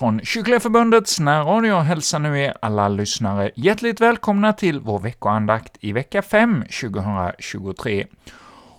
från 0.00 0.20
Kyrkliga 0.24 0.60
Förbundets 0.60 1.20
närradio 1.20 1.74
hälsar 1.74 2.18
nu 2.18 2.40
er 2.40 2.54
alla 2.62 2.88
lyssnare 2.88 3.50
hjärtligt 3.54 4.00
välkomna 4.00 4.52
till 4.52 4.80
vår 4.80 4.98
veckoandakt 4.98 5.76
i 5.80 5.92
vecka 5.92 6.22
5 6.22 6.64
2023. 6.80 8.06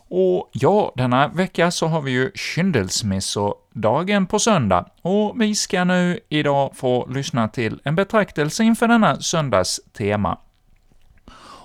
Och 0.09 0.49
ja, 0.51 0.91
denna 0.95 1.27
vecka 1.27 1.71
så 1.71 1.87
har 1.87 2.01
vi 2.01 2.11
ju 2.11 2.31
kyndelsmässodagen 2.35 4.27
på 4.27 4.39
söndag, 4.39 4.85
och 5.01 5.41
vi 5.41 5.55
ska 5.55 5.83
nu 5.83 6.19
idag 6.29 6.71
få 6.75 7.07
lyssna 7.09 7.47
till 7.47 7.79
en 7.83 7.95
betraktelse 7.95 8.63
inför 8.63 8.87
denna 8.87 9.21
söndags 9.21 9.79
tema. 9.97 10.37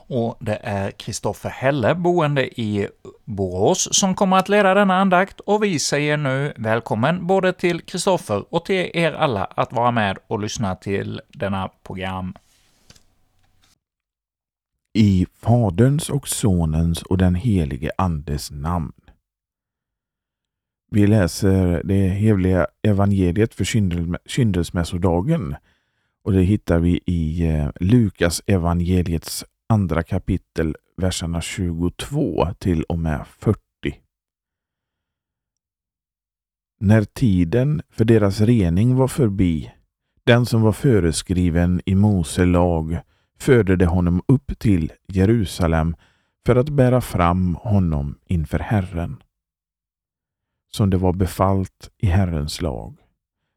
Och 0.08 0.36
det 0.40 0.58
är 0.62 0.90
Kristoffer 0.90 1.50
Helle, 1.50 1.94
boende 1.94 2.60
i 2.60 2.88
Borås, 3.24 3.88
som 3.92 4.14
kommer 4.14 4.36
att 4.36 4.48
leda 4.48 4.74
denna 4.74 4.96
andakt, 4.96 5.40
och 5.40 5.64
vi 5.64 5.78
säger 5.78 6.16
nu 6.16 6.52
välkommen 6.56 7.26
både 7.26 7.52
till 7.52 7.80
Kristoffer 7.80 8.54
och 8.54 8.64
till 8.64 8.90
er 8.94 9.12
alla 9.12 9.44
att 9.44 9.72
vara 9.72 9.90
med 9.90 10.18
och 10.26 10.40
lyssna 10.40 10.76
till 10.76 11.20
denna 11.28 11.70
program. 11.82 12.34
I 14.94 15.26
Faderns 15.40 16.10
och 16.10 16.28
Sonens 16.28 17.02
och 17.02 17.18
den 17.18 17.34
helige 17.34 17.90
Andes 17.98 18.50
namn. 18.50 18.92
Vi 20.90 21.06
läser 21.06 21.82
det 21.84 22.08
heliga 22.08 22.66
evangeliet 22.82 23.54
för 23.54 23.64
kyndelsmässodagen 24.26 25.56
och 26.24 26.32
det 26.32 26.42
hittar 26.42 26.78
vi 26.78 27.00
i 27.06 27.46
eh, 27.46 27.68
Lukas 27.80 28.42
evangeliets 28.46 29.44
andra 29.68 30.02
kapitel, 30.02 30.76
verserna 30.96 31.40
22 31.40 32.46
till 32.58 32.82
och 32.82 32.98
med 32.98 33.26
40. 33.26 33.60
När 36.80 37.04
tiden 37.04 37.82
för 37.90 38.04
deras 38.04 38.40
rening 38.40 38.96
var 38.96 39.08
förbi, 39.08 39.72
den 40.24 40.46
som 40.46 40.62
var 40.62 40.72
föreskriven 40.72 41.80
i 41.84 41.94
Mose 41.94 42.44
lag, 42.44 42.98
förde 43.38 43.76
de 43.76 43.84
honom 43.84 44.22
upp 44.28 44.58
till 44.58 44.92
Jerusalem 45.08 45.96
för 46.46 46.56
att 46.56 46.68
bära 46.68 47.00
fram 47.00 47.54
honom 47.54 48.18
inför 48.26 48.58
Herren. 48.58 49.22
Som 50.72 50.90
det 50.90 50.96
var 50.96 51.12
befallt 51.12 51.90
i 51.98 52.06
Herrens 52.06 52.62
lag. 52.62 52.96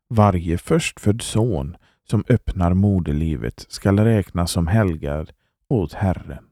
Varje 0.10 0.58
förstfödd 0.58 1.22
son 1.22 1.78
som 2.10 2.23
öppnar 2.30 2.73
moderlivet 2.73 3.66
skall 3.70 4.00
räknas 4.00 4.52
som 4.52 4.68
helgad 4.68 5.32
åt 5.70 5.94
Herren. 5.94 6.45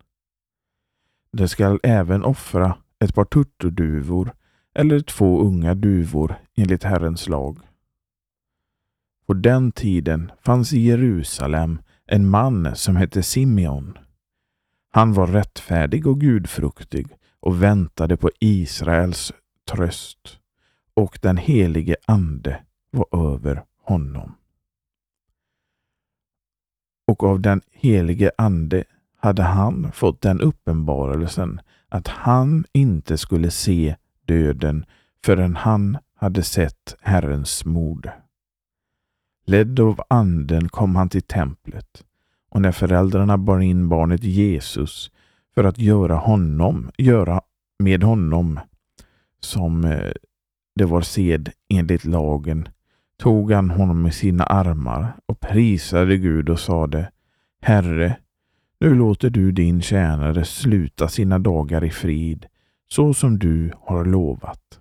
De 1.31 1.47
skall 1.47 1.79
även 1.83 2.23
offra 2.23 2.77
ett 2.99 3.15
par 3.15 3.25
turturduvor 3.25 4.33
eller 4.73 4.99
två 4.99 5.41
unga 5.41 5.75
duvor 5.75 6.35
enligt 6.55 6.83
Herrens 6.83 7.27
lag. 7.27 7.59
På 9.25 9.33
den 9.33 9.71
tiden 9.71 10.31
fanns 10.41 10.73
i 10.73 10.79
Jerusalem 10.79 11.81
en 12.05 12.29
man 12.29 12.75
som 12.75 12.95
hette 12.95 13.23
Simeon. 13.23 13.97
Han 14.89 15.13
var 15.13 15.27
rättfärdig 15.27 16.07
och 16.07 16.21
gudfruktig 16.21 17.07
och 17.39 17.63
väntade 17.63 18.17
på 18.17 18.29
Israels 18.39 19.33
tröst 19.71 20.39
och 20.93 21.19
den 21.21 21.37
helige 21.37 21.95
Ande 22.05 22.63
var 22.91 23.33
över 23.33 23.63
honom. 23.81 24.35
Och 27.07 27.23
av 27.23 27.39
den 27.39 27.61
helige 27.71 28.31
Ande 28.37 28.83
hade 29.27 29.43
han 29.43 29.91
fått 29.91 30.21
den 30.21 30.41
uppenbarelsen 30.41 31.61
att 31.89 32.07
han 32.07 32.65
inte 32.71 33.17
skulle 33.17 33.51
se 33.51 33.95
döden 34.25 34.85
förrän 35.25 35.55
han 35.55 35.97
hade 36.15 36.43
sett 36.43 36.95
Herrens 37.01 37.65
mord. 37.65 38.09
Ledd 39.45 39.79
av 39.79 40.01
anden 40.09 40.69
kom 40.69 40.95
han 40.95 41.09
till 41.09 41.21
templet 41.21 42.03
och 42.49 42.61
när 42.61 42.71
föräldrarna 42.71 43.37
bar 43.37 43.59
in 43.59 43.89
barnet 43.89 44.23
Jesus 44.23 45.11
för 45.55 45.63
att 45.63 45.77
göra 45.77 46.15
honom, 46.15 46.91
göra 46.97 47.41
med 47.79 48.03
honom 48.03 48.59
som 49.39 49.85
eh, 49.85 50.11
det 50.75 50.85
var 50.85 51.01
sed 51.01 51.51
enligt 51.69 52.05
lagen, 52.05 52.67
tog 53.17 53.51
han 53.51 53.69
honom 53.69 54.07
i 54.07 54.11
sina 54.11 54.43
armar 54.43 55.13
och 55.25 55.39
prisade 55.39 56.17
Gud 56.17 56.49
och 56.49 56.59
sade 56.59 57.11
Herre, 57.61 58.17
nu 58.79 58.95
låter 58.95 59.29
du 59.29 59.51
din 59.51 59.81
tjänare 59.81 60.45
sluta 60.45 61.07
sina 61.07 61.39
dagar 61.39 61.83
i 61.83 61.89
frid, 61.89 62.45
så 62.87 63.13
som 63.13 63.39
du 63.39 63.73
har 63.79 64.05
lovat. 64.05 64.79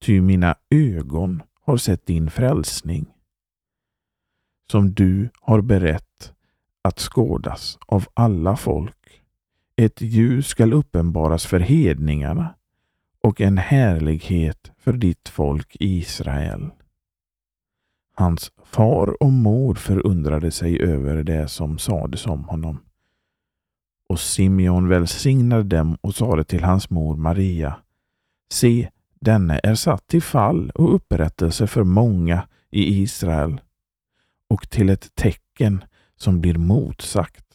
Ty 0.00 0.20
mina 0.20 0.54
ögon 0.70 1.42
har 1.60 1.76
sett 1.76 2.06
din 2.06 2.30
frälsning, 2.30 3.06
som 4.70 4.94
du 4.94 5.28
har 5.40 5.60
berett 5.60 6.32
att 6.82 6.98
skådas 6.98 7.78
av 7.86 8.04
alla 8.14 8.56
folk. 8.56 9.22
Ett 9.76 10.00
ljus 10.00 10.46
skall 10.46 10.72
uppenbaras 10.72 11.46
för 11.46 11.60
hedningarna 11.60 12.54
och 13.20 13.40
en 13.40 13.58
härlighet 13.58 14.72
för 14.78 14.92
ditt 14.92 15.28
folk 15.28 15.76
Israel. 15.80 16.70
Hans 18.14 18.52
far 18.64 19.22
och 19.22 19.32
mor 19.32 19.74
förundrade 19.74 20.50
sig 20.50 20.82
över 20.82 21.22
det 21.22 21.48
som 21.48 21.78
sades 21.78 22.26
om 22.26 22.44
honom. 22.44 22.80
Och 24.08 24.20
Simeon 24.20 24.88
välsignade 24.88 25.62
dem 25.62 25.98
och 26.00 26.14
sade 26.14 26.44
till 26.44 26.64
hans 26.64 26.90
mor 26.90 27.16
Maria. 27.16 27.76
Se, 28.50 28.90
denne 29.20 29.60
är 29.62 29.74
satt 29.74 30.06
till 30.06 30.22
fall 30.22 30.70
och 30.70 30.94
upprättelse 30.94 31.66
för 31.66 31.84
många 31.84 32.48
i 32.70 33.02
Israel 33.02 33.60
och 34.48 34.70
till 34.70 34.90
ett 34.90 35.14
tecken 35.14 35.84
som 36.16 36.40
blir 36.40 36.58
motsagt. 36.58 37.46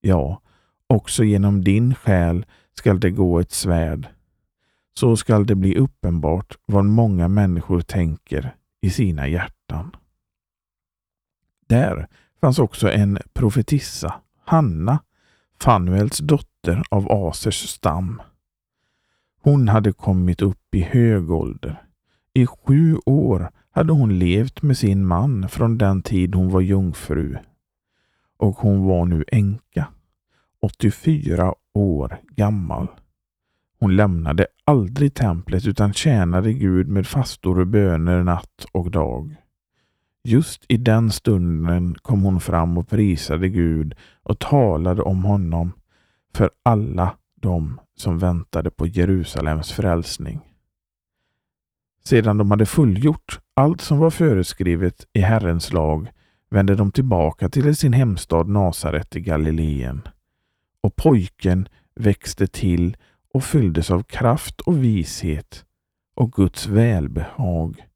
Ja, 0.00 0.40
också 0.86 1.24
genom 1.24 1.64
din 1.64 1.94
själ 1.94 2.46
skall 2.74 3.00
det 3.00 3.10
gå 3.10 3.40
ett 3.40 3.52
svärd. 3.52 4.08
Så 4.94 5.16
skall 5.16 5.46
det 5.46 5.54
bli 5.54 5.76
uppenbart 5.76 6.56
vad 6.66 6.84
många 6.84 7.28
människor 7.28 7.80
tänker 7.80 8.54
i 8.80 8.90
sina 8.90 9.28
hjärtan. 9.28 9.96
Där 11.66 12.08
fanns 12.40 12.58
också 12.58 12.90
en 12.90 13.18
profetissa, 13.32 14.14
Hanna, 14.44 14.98
Fanuels 15.62 16.18
dotter 16.18 16.82
av 16.90 17.12
Asers 17.12 17.68
stam. 17.68 18.22
Hon 19.42 19.68
hade 19.68 19.92
kommit 19.92 20.42
upp 20.42 20.74
i 20.74 20.80
hög 20.80 21.30
ålder. 21.30 21.82
I 22.34 22.46
sju 22.46 22.96
år 23.06 23.50
hade 23.70 23.92
hon 23.92 24.18
levt 24.18 24.62
med 24.62 24.78
sin 24.78 25.06
man 25.06 25.48
från 25.48 25.78
den 25.78 26.02
tid 26.02 26.34
hon 26.34 26.50
var 26.50 26.60
jungfru. 26.60 27.36
Och 28.38 28.56
hon 28.56 28.86
var 28.86 29.04
nu 29.04 29.24
änka, 29.28 29.86
84 30.62 31.54
år 31.74 32.20
gammal. 32.36 32.88
Hon 33.78 33.96
lämnade 33.96 34.46
aldrig 34.64 35.14
templet 35.14 35.66
utan 35.66 35.92
tjänade 35.92 36.52
Gud 36.52 36.88
med 36.88 37.06
fastor 37.06 37.60
och 37.60 37.66
böner 37.66 38.22
natt 38.22 38.66
och 38.72 38.90
dag. 38.90 39.36
Just 40.24 40.64
i 40.68 40.76
den 40.76 41.10
stunden 41.10 41.94
kom 41.94 42.22
hon 42.22 42.40
fram 42.40 42.78
och 42.78 42.88
prisade 42.88 43.48
Gud 43.48 43.94
och 44.22 44.38
talade 44.38 45.02
om 45.02 45.24
honom 45.24 45.72
för 46.34 46.50
alla 46.62 47.16
de 47.34 47.80
som 47.96 48.18
väntade 48.18 48.70
på 48.70 48.86
Jerusalems 48.86 49.72
frälsning. 49.72 50.40
Sedan 52.04 52.38
de 52.38 52.50
hade 52.50 52.66
fullgjort 52.66 53.40
allt 53.54 53.80
som 53.80 53.98
var 53.98 54.10
föreskrivet 54.10 55.06
i 55.12 55.20
Herrens 55.20 55.72
lag 55.72 56.10
vände 56.50 56.74
de 56.74 56.92
tillbaka 56.92 57.48
till 57.48 57.76
sin 57.76 57.92
hemstad 57.92 58.48
Nasaret 58.48 59.16
i 59.16 59.20
Galileen. 59.20 60.08
Och 60.80 60.96
pojken 60.96 61.68
växte 61.94 62.46
till 62.46 62.96
och 63.34 63.44
fylldes 63.44 63.90
av 63.90 64.02
kraft 64.02 64.60
och 64.60 64.84
vishet 64.84 65.64
och 66.14 66.32
Guds 66.32 66.66
välbehag 66.66 67.86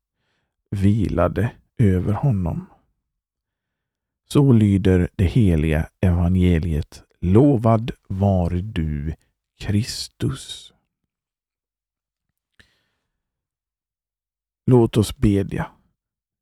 vilade 0.71 1.50
över 1.79 2.12
honom. 2.12 2.67
Så 4.29 4.53
lyder 4.53 5.09
det 5.17 5.25
heliga 5.25 5.88
evangeliet. 6.00 7.03
Lovad 7.21 7.91
var 8.09 8.50
du, 8.50 9.15
Kristus. 9.59 10.73
Låt 14.67 14.97
oss 14.97 15.17
bedja. 15.17 15.67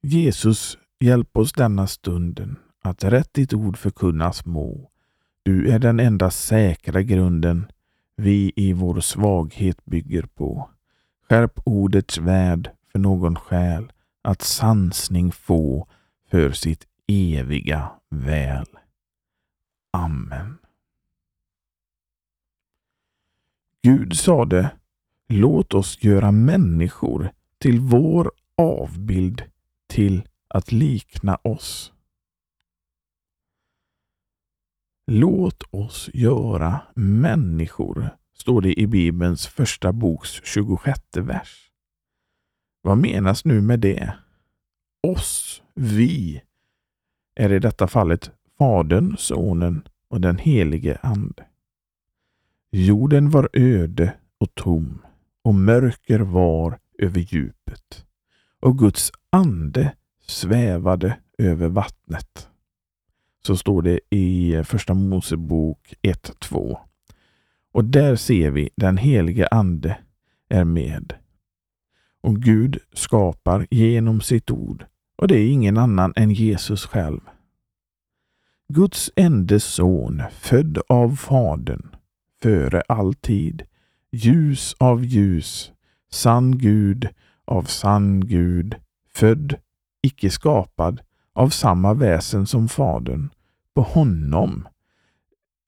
Jesus, 0.03 0.79
hjälp 1.01 1.37
oss 1.37 1.53
denna 1.53 1.87
stunden 1.87 2.57
att 2.83 3.05
rätt 3.05 3.35
ditt 3.35 3.55
ord 3.55 3.77
förkunnas 3.77 4.47
må. 4.47 4.91
Du 5.43 5.71
är 5.71 5.79
den 5.79 6.01
enda 6.01 6.31
säkra 6.31 7.03
grunden 7.03 7.67
vi 8.17 8.53
i 8.57 8.73
vår 8.73 9.01
svaghet 9.01 9.85
bygger 9.85 10.23
på. 10.23 10.71
Skärp 11.29 11.61
ordets 11.65 12.19
värld 12.19 12.71
för 12.93 12.99
någon 12.99 13.37
själ 13.37 13.93
att 14.23 14.43
sansning 14.43 15.33
få 15.33 15.89
för 16.31 16.53
sitt 16.53 16.87
eviga 17.07 17.91
väl. 18.09 18.67
Amen. 19.91 20.59
Gud 23.83 24.17
sade, 24.17 24.71
låt 25.29 25.75
oss 25.75 26.05
göra 26.05 26.33
människor 26.33 27.33
till 27.59 27.81
vår 27.81 28.33
avbild 28.57 29.43
till 29.87 30.29
att 30.49 30.73
likna 30.73 31.37
oss. 31.37 31.93
Låt 35.07 35.63
oss 35.71 36.11
göra 36.15 36.81
människor, 36.95 38.17
står 38.35 38.61
det 38.61 38.81
i 38.81 38.87
Bibelns 38.87 39.47
första 39.47 39.93
boks 39.93 40.41
26 40.45 41.01
vers. 41.17 41.72
Vad 42.83 42.99
menas 42.99 43.45
nu 43.45 43.61
med 43.61 43.81
det? 43.81 44.15
Oss, 45.03 45.63
vi, 45.75 46.43
är 47.35 47.53
i 47.53 47.59
detta 47.59 47.89
fallet 47.89 48.31
Fadern, 48.59 49.17
Sonen 49.19 49.83
och 50.09 50.21
den 50.21 50.39
helige 50.39 50.99
Ande. 51.03 51.45
Jorden 52.71 53.31
var 53.31 53.49
öde 53.53 54.15
och 54.39 54.55
tom 54.55 55.03
och 55.43 55.55
mörker 55.55 56.21
var 56.21 56.79
över 56.99 57.21
djupet 57.21 58.07
och 58.61 58.79
Guds 58.79 59.13
ande 59.31 59.95
svävade 60.27 61.19
över 61.39 61.69
vattnet. 61.69 62.49
Så 63.47 63.57
står 63.57 63.83
det 63.83 64.01
i 64.11 64.63
Första 64.65 64.95
Mosebok 64.95 65.95
1.2. 66.03 66.79
Och 67.73 67.85
där 67.85 68.17
ser 68.17 68.51
vi 68.51 68.71
den 68.77 68.97
helige 68.97 69.49
Ande 69.51 69.99
är 70.49 70.65
med. 70.65 71.15
Och 72.23 72.37
Gud 72.37 72.79
skapar 72.93 73.67
genom 73.71 74.21
sitt 74.21 74.51
ord 74.51 74.87
och 75.17 75.29
det 75.29 75.39
är 75.39 75.53
ingen 75.53 75.79
annan 75.79 76.13
än 76.17 76.31
Jesus 76.31 76.87
själv. 76.87 77.21
Guds 78.69 79.11
enda 79.17 79.61
son, 79.61 80.23
född 80.33 80.79
av 80.89 81.17
Fadern, 81.17 81.97
före 82.43 82.83
all 82.89 83.15
tid, 83.15 83.63
ljus 84.13 84.75
av 84.79 85.05
ljus, 85.05 85.73
sann 86.11 86.59
Gud 86.59 87.09
av 87.45 87.63
sann 87.63 88.21
Gud, 88.21 88.75
född, 89.15 89.55
icke 90.03 90.31
skapad, 90.31 91.01
av 91.33 91.49
samma 91.49 91.95
väsen 91.95 92.47
som 92.47 92.69
Fadern, 92.69 93.29
på 93.75 93.83
honom, 93.83 94.69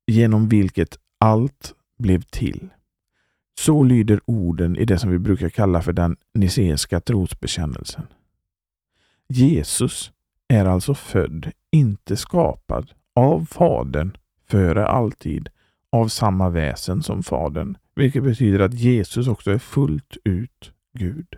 genom 0.06 0.48
vilket 0.48 0.98
allt 1.18 1.74
blev 1.98 2.20
till. 2.20 2.68
Så 3.58 3.82
lyder 3.82 4.20
orden 4.24 4.76
i 4.76 4.84
det 4.84 4.98
som 4.98 5.10
vi 5.10 5.18
brukar 5.18 5.48
kalla 5.48 5.82
för 5.82 5.92
den 5.92 6.16
niseiska 6.34 7.00
trosbekännelsen. 7.00 8.06
Jesus 9.28 10.12
är 10.48 10.64
alltså 10.64 10.94
född, 10.94 11.52
inte 11.70 12.16
skapad, 12.16 12.90
av 13.14 13.46
Fadern 13.50 14.16
före 14.46 14.86
alltid, 14.86 15.48
av 15.90 16.08
samma 16.08 16.48
väsen 16.48 17.02
som 17.02 17.22
Fadern, 17.22 17.76
vilket 17.94 18.22
betyder 18.22 18.60
att 18.60 18.74
Jesus 18.74 19.28
också 19.28 19.50
är 19.50 19.58
fullt 19.58 20.16
ut 20.24 20.72
Gud. 20.92 21.34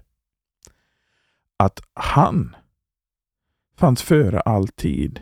Att 1.56 1.80
han 1.94 2.56
fanns 3.76 4.02
före 4.02 4.40
alltid, 4.40 5.20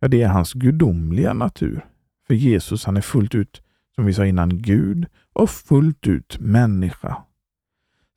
ja, 0.00 0.08
det 0.08 0.22
är 0.22 0.28
hans 0.28 0.52
gudomliga 0.52 1.32
natur. 1.32 1.86
För 2.26 2.34
Jesus 2.34 2.84
han 2.84 2.96
är 2.96 3.00
fullt 3.00 3.34
ut, 3.34 3.62
som 3.94 4.06
vi 4.06 4.14
sa 4.14 4.26
innan, 4.26 4.62
Gud 4.62 5.06
och 5.36 5.50
fullt 5.50 6.06
ut 6.06 6.38
människa. 6.40 7.22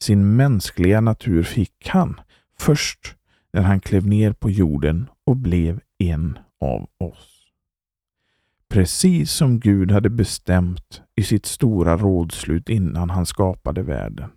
Sin 0.02 0.36
mänskliga 0.36 1.02
natur 1.02 1.44
fick 1.44 1.88
han 1.88 2.22
först 2.60 3.16
när 3.54 3.62
han 3.62 3.80
klev 3.80 4.08
ner 4.08 4.34
på 4.34 4.50
jorden 4.50 5.10
och 5.26 5.38
blev 5.38 5.80
en 5.98 6.40
av 6.62 6.90
oss. 6.98 7.46
Precis 8.70 9.32
som 9.32 9.60
Gud 9.60 9.92
hade 9.92 10.10
bestämt 10.10 11.02
i 11.16 11.24
sitt 11.24 11.46
stora 11.46 11.98
rådslut 11.98 12.70
innan 12.70 13.10
han 13.10 13.26
skapade 13.26 13.82
världen. 13.82 14.30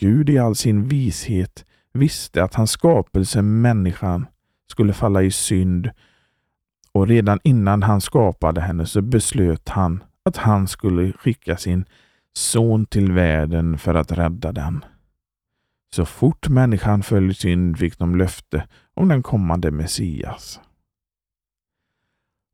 Gud 0.00 0.30
i 0.30 0.38
all 0.38 0.54
sin 0.56 0.88
vishet 0.88 1.64
visste 1.92 2.44
att 2.44 2.54
hans 2.54 2.70
skapelse, 2.70 3.42
människan, 3.42 4.26
skulle 4.70 4.92
falla 4.92 5.22
i 5.22 5.30
synd 5.30 5.90
och 6.92 7.08
redan 7.08 7.40
innan 7.44 7.82
han 7.82 8.00
skapade 8.00 8.60
henne 8.60 8.86
så 8.86 9.02
beslöt 9.02 9.68
han 9.68 10.02
att 10.24 10.36
han 10.36 10.68
skulle 10.68 11.12
skicka 11.12 11.56
sin 11.56 11.84
son 12.32 12.86
till 12.86 13.12
världen 13.12 13.78
för 13.78 13.94
att 13.94 14.12
rädda 14.12 14.52
den. 14.52 14.84
Så 15.94 16.04
fort 16.04 16.48
människan 16.48 17.02
föll 17.02 17.30
i 17.30 17.34
synd 17.34 17.78
fick 17.78 17.98
de 17.98 18.16
löfte 18.16 18.68
om 18.94 19.08
den 19.08 19.22
kommande 19.22 19.70
Messias. 19.70 20.60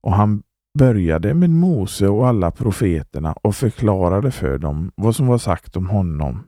Och 0.00 0.12
han 0.12 0.42
började 0.78 1.34
med 1.34 1.50
Mose 1.50 2.08
och 2.08 2.28
alla 2.28 2.50
profeterna 2.50 3.32
och 3.32 3.56
förklarade 3.56 4.30
för 4.30 4.58
dem 4.58 4.92
vad 4.94 5.16
som 5.16 5.26
var 5.26 5.38
sagt 5.38 5.76
om 5.76 5.86
honom 5.86 6.46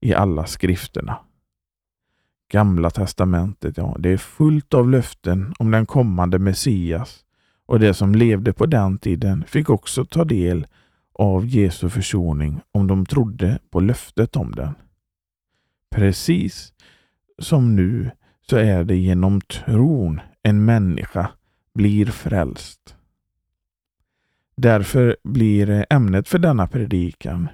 i 0.00 0.14
alla 0.14 0.46
skrifterna. 0.46 1.18
Gamla 2.52 2.90
testamentet, 2.90 3.76
ja, 3.76 3.96
det 3.98 4.08
är 4.10 4.16
fullt 4.16 4.74
av 4.74 4.90
löften 4.90 5.54
om 5.58 5.70
den 5.70 5.86
kommande 5.86 6.38
Messias 6.38 7.24
och 7.68 7.80
de 7.80 7.94
som 7.94 8.14
levde 8.14 8.52
på 8.52 8.66
den 8.66 8.98
tiden 8.98 9.44
fick 9.44 9.70
också 9.70 10.04
ta 10.04 10.24
del 10.24 10.66
av 11.12 11.46
Jesu 11.46 11.88
försoning 11.88 12.60
om 12.72 12.86
de 12.86 13.06
trodde 13.06 13.58
på 13.70 13.80
löftet 13.80 14.36
om 14.36 14.52
den. 14.54 14.74
Precis 15.90 16.72
som 17.38 17.76
nu 17.76 18.10
så 18.50 18.56
är 18.56 18.84
det 18.84 18.96
genom 18.96 19.40
tron 19.40 20.20
en 20.42 20.64
människa 20.64 21.30
blir 21.74 22.06
frälst. 22.06 22.96
Därför 24.56 25.16
blir 25.24 25.86
ämnet 25.90 26.28
för 26.28 26.38
denna 26.38 26.66
predikan 26.66 27.48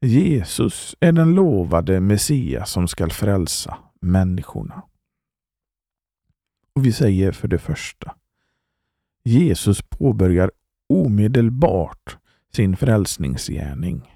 Jesus 0.00 0.96
är 1.00 1.12
den 1.12 1.34
lovade 1.34 2.00
Messias 2.00 2.70
som 2.70 2.88
skall 2.88 3.10
frälsa 3.10 3.78
människorna. 4.00 4.82
Och 6.74 6.86
Vi 6.86 6.92
säger 6.92 7.32
för 7.32 7.48
det 7.48 7.58
första 7.58 8.14
Jesus 9.28 9.82
påbörjar 9.82 10.50
omedelbart 10.88 12.16
sin 12.52 12.76
frälsningsgärning. 12.76 14.14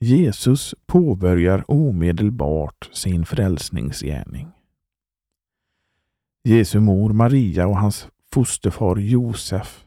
Jesus 0.00 0.74
påbörjar 0.86 1.64
omedelbart 1.68 2.90
sin 2.92 3.26
frälsningsgärning. 3.26 4.48
Jesu 6.44 6.80
mor 6.80 7.12
Maria 7.12 7.66
och 7.66 7.76
hans 7.76 8.08
fosterfar 8.32 8.96
Josef 8.96 9.84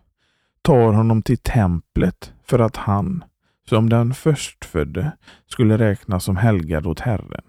tar 0.62 0.94
honom 0.94 1.22
till 1.22 1.38
templet 1.38 2.34
för 2.44 2.60
att 2.60 2.76
han, 2.76 3.24
som 3.70 3.90
den 3.90 4.14
förstfödde, 4.14 5.12
skulle 5.48 5.78
räknas 5.78 6.24
som 6.24 6.38
helgad 6.38 6.88
åt 6.88 7.00
Herren. 7.00 7.46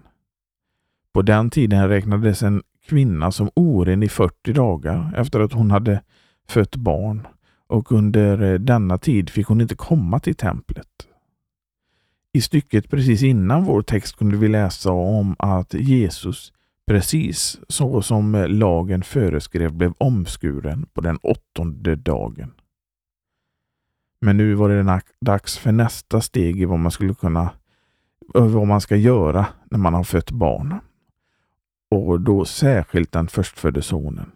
På 1.13 1.21
den 1.21 1.49
tiden 1.49 1.89
räknades 1.89 2.43
en 2.43 2.63
kvinna 2.85 3.31
som 3.31 3.49
oren 3.53 4.03
i 4.03 4.09
40 4.09 4.53
dagar 4.53 5.13
efter 5.17 5.39
att 5.39 5.53
hon 5.53 5.71
hade 5.71 6.01
fött 6.47 6.75
barn 6.75 7.27
och 7.67 7.91
under 7.91 8.41
eh, 8.41 8.59
denna 8.59 8.97
tid 8.97 9.29
fick 9.29 9.47
hon 9.47 9.61
inte 9.61 9.75
komma 9.75 10.19
till 10.19 10.35
templet. 10.35 11.07
I 12.33 12.41
stycket 12.41 12.89
precis 12.89 13.23
innan 13.23 13.63
vår 13.63 13.81
text 13.81 14.17
kunde 14.17 14.37
vi 14.37 14.47
läsa 14.47 14.91
om 14.91 15.35
att 15.39 15.73
Jesus, 15.73 16.53
precis 16.87 17.59
så 17.67 18.01
som 18.01 18.35
eh, 18.35 18.47
lagen 18.47 19.03
föreskrev, 19.03 19.73
blev 19.73 19.93
omskuren 19.97 20.85
på 20.93 21.01
den 21.01 21.17
åttonde 21.17 21.95
dagen. 21.95 22.53
Men 24.21 24.37
nu 24.37 24.53
var 24.53 24.69
det 24.69 25.01
dags 25.21 25.57
för 25.57 25.71
nästa 25.71 26.21
steg 26.21 26.61
i 26.61 26.65
vad 26.65 26.79
man 26.79 26.91
skulle 26.91 27.13
kunna 27.13 27.41
eh, 28.35 28.47
vad 28.47 28.67
man 28.67 28.81
ska 28.81 28.95
göra 28.95 29.45
när 29.71 29.79
man 29.79 29.93
har 29.93 30.03
fött 30.03 30.31
barn. 30.31 30.79
Och 31.89 32.21
då 32.21 32.45
särskilt 32.45 33.11
den 33.11 33.27
förstfödde 33.27 33.81
sonen. 33.81 34.31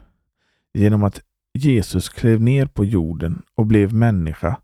Genom 0.73 1.03
att 1.03 1.21
Jesus 1.53 2.09
klev 2.09 2.41
ner 2.41 2.65
på 2.65 2.85
jorden 2.85 3.41
och 3.55 3.65
blev 3.65 3.93
människa 3.93 4.57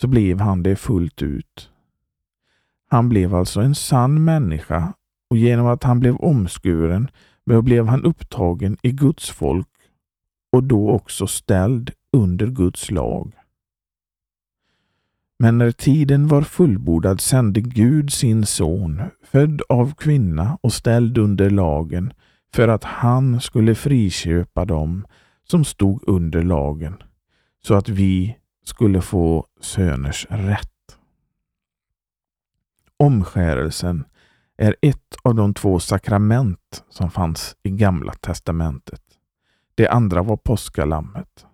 så 0.00 0.06
blev 0.06 0.40
han 0.40 0.62
det 0.62 0.76
fullt 0.76 1.22
ut. 1.22 1.70
Han 2.90 3.08
blev 3.08 3.34
alltså 3.34 3.60
en 3.60 3.74
sann 3.74 4.24
människa 4.24 4.92
och 5.30 5.36
genom 5.36 5.66
att 5.66 5.84
han 5.84 6.00
blev 6.00 6.16
omskuren 6.16 7.10
blev 7.44 7.86
han 7.86 8.04
upptagen 8.04 8.76
i 8.82 8.92
Guds 8.92 9.30
folk 9.30 9.68
och 10.52 10.64
då 10.64 10.90
också 10.90 11.26
ställd 11.26 11.90
under 12.12 12.46
Guds 12.46 12.90
lag. 12.90 13.32
Men 15.38 15.58
när 15.58 15.70
tiden 15.70 16.28
var 16.28 16.42
fullbordad 16.42 17.20
sände 17.20 17.60
Gud 17.60 18.12
sin 18.12 18.46
son, 18.46 19.02
född 19.22 19.62
av 19.68 19.94
kvinna 19.94 20.58
och 20.60 20.72
ställd 20.72 21.18
under 21.18 21.50
lagen, 21.50 22.12
för 22.54 22.68
att 22.68 22.84
han 22.84 23.40
skulle 23.40 23.74
friköpa 23.74 24.64
dem 24.64 25.06
som 25.44 25.64
stod 25.64 26.02
under 26.06 26.42
lagen, 26.42 27.02
så 27.62 27.74
att 27.74 27.88
vi 27.88 28.36
skulle 28.64 29.00
få 29.00 29.46
söners 29.60 30.26
rätt. 30.30 30.70
Omskärelsen 32.96 34.04
är 34.56 34.76
ett 34.82 35.16
av 35.22 35.34
de 35.34 35.54
två 35.54 35.80
sakrament 35.80 36.84
som 36.88 37.10
fanns 37.10 37.56
i 37.62 37.70
Gamla 37.70 38.12
testamentet. 38.12 39.02
Det 39.74 39.88
andra 39.88 40.22
var 40.22 40.36
påskalammet. 40.36 41.46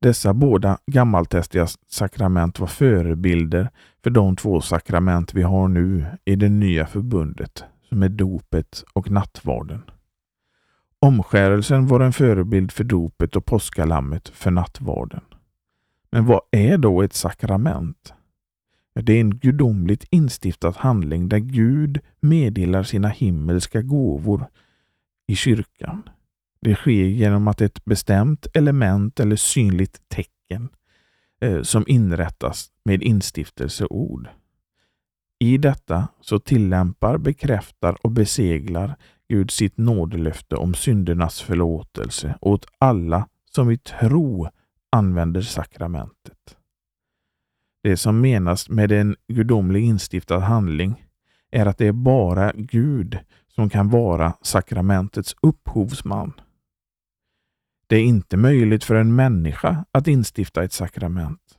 Dessa 0.00 0.34
båda 0.34 0.78
gammaltestiga 0.86 1.66
sakrament 1.86 2.58
var 2.58 2.66
förebilder 2.66 3.70
för 4.02 4.10
de 4.10 4.36
två 4.36 4.60
sakrament 4.60 5.34
vi 5.34 5.42
har 5.42 5.68
nu 5.68 6.06
i 6.24 6.36
det 6.36 6.48
nya 6.48 6.86
förbundet, 6.86 7.64
som 7.88 8.02
är 8.02 8.08
dopet 8.08 8.84
och 8.92 9.10
nattvarden. 9.10 9.82
Omskärelsen 11.00 11.86
var 11.86 12.00
en 12.00 12.12
förebild 12.12 12.72
för 12.72 12.84
dopet 12.84 13.36
och 13.36 13.44
påskalammet 13.44 14.28
för 14.28 14.50
nattvarden. 14.50 15.20
Men 16.10 16.26
vad 16.26 16.40
är 16.50 16.78
då 16.78 17.02
ett 17.02 17.12
sakrament? 17.12 18.14
Det 18.94 19.12
är 19.12 19.20
en 19.20 19.38
gudomligt 19.38 20.04
instiftad 20.10 20.74
handling 20.76 21.28
där 21.28 21.38
Gud 21.38 22.00
meddelar 22.20 22.82
sina 22.82 23.08
himmelska 23.08 23.82
gåvor 23.82 24.46
i 25.26 25.36
kyrkan. 25.36 26.02
Det 26.60 26.74
sker 26.74 27.04
genom 27.04 27.48
att 27.48 27.60
ett 27.60 27.84
bestämt 27.84 28.46
element 28.54 29.20
eller 29.20 29.36
synligt 29.36 30.08
tecken 30.08 30.68
eh, 31.40 31.62
som 31.62 31.84
inrättas 31.86 32.70
med 32.84 33.02
instiftelseord. 33.02 34.28
I 35.38 35.58
detta 35.58 36.08
så 36.20 36.38
tillämpar, 36.38 37.18
bekräftar 37.18 37.96
och 38.02 38.10
beseglar 38.10 38.96
Gud 39.28 39.50
sitt 39.50 39.78
nådelöfte 39.78 40.56
om 40.56 40.74
syndernas 40.74 41.40
förlåtelse 41.40 42.38
åt 42.40 42.66
alla 42.78 43.28
som 43.50 43.70
i 43.70 43.78
tro 43.78 44.48
använder 44.90 45.40
sakramentet. 45.40 46.56
Det 47.82 47.96
som 47.96 48.20
menas 48.20 48.68
med 48.68 48.92
en 48.92 49.16
gudomlig 49.28 49.84
instiftad 49.84 50.38
handling 50.38 51.04
är 51.50 51.66
att 51.66 51.78
det 51.78 51.86
är 51.86 51.92
bara 51.92 52.52
Gud 52.54 53.18
som 53.48 53.70
kan 53.70 53.88
vara 53.88 54.34
sakramentets 54.42 55.36
upphovsman. 55.42 56.32
Det 57.86 57.96
är 57.96 58.04
inte 58.04 58.36
möjligt 58.36 58.84
för 58.84 58.94
en 58.94 59.14
människa 59.14 59.84
att 59.92 60.08
instifta 60.08 60.64
ett 60.64 60.72
sakrament. 60.72 61.58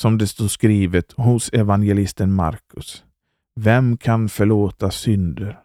Som 0.00 0.18
det 0.18 0.26
står 0.26 0.48
skrivet 0.48 1.12
hos 1.12 1.50
evangelisten 1.52 2.32
Markus. 2.32 3.04
Vem 3.54 3.96
kan 3.96 4.28
förlåta 4.28 4.90
synder? 4.90 5.61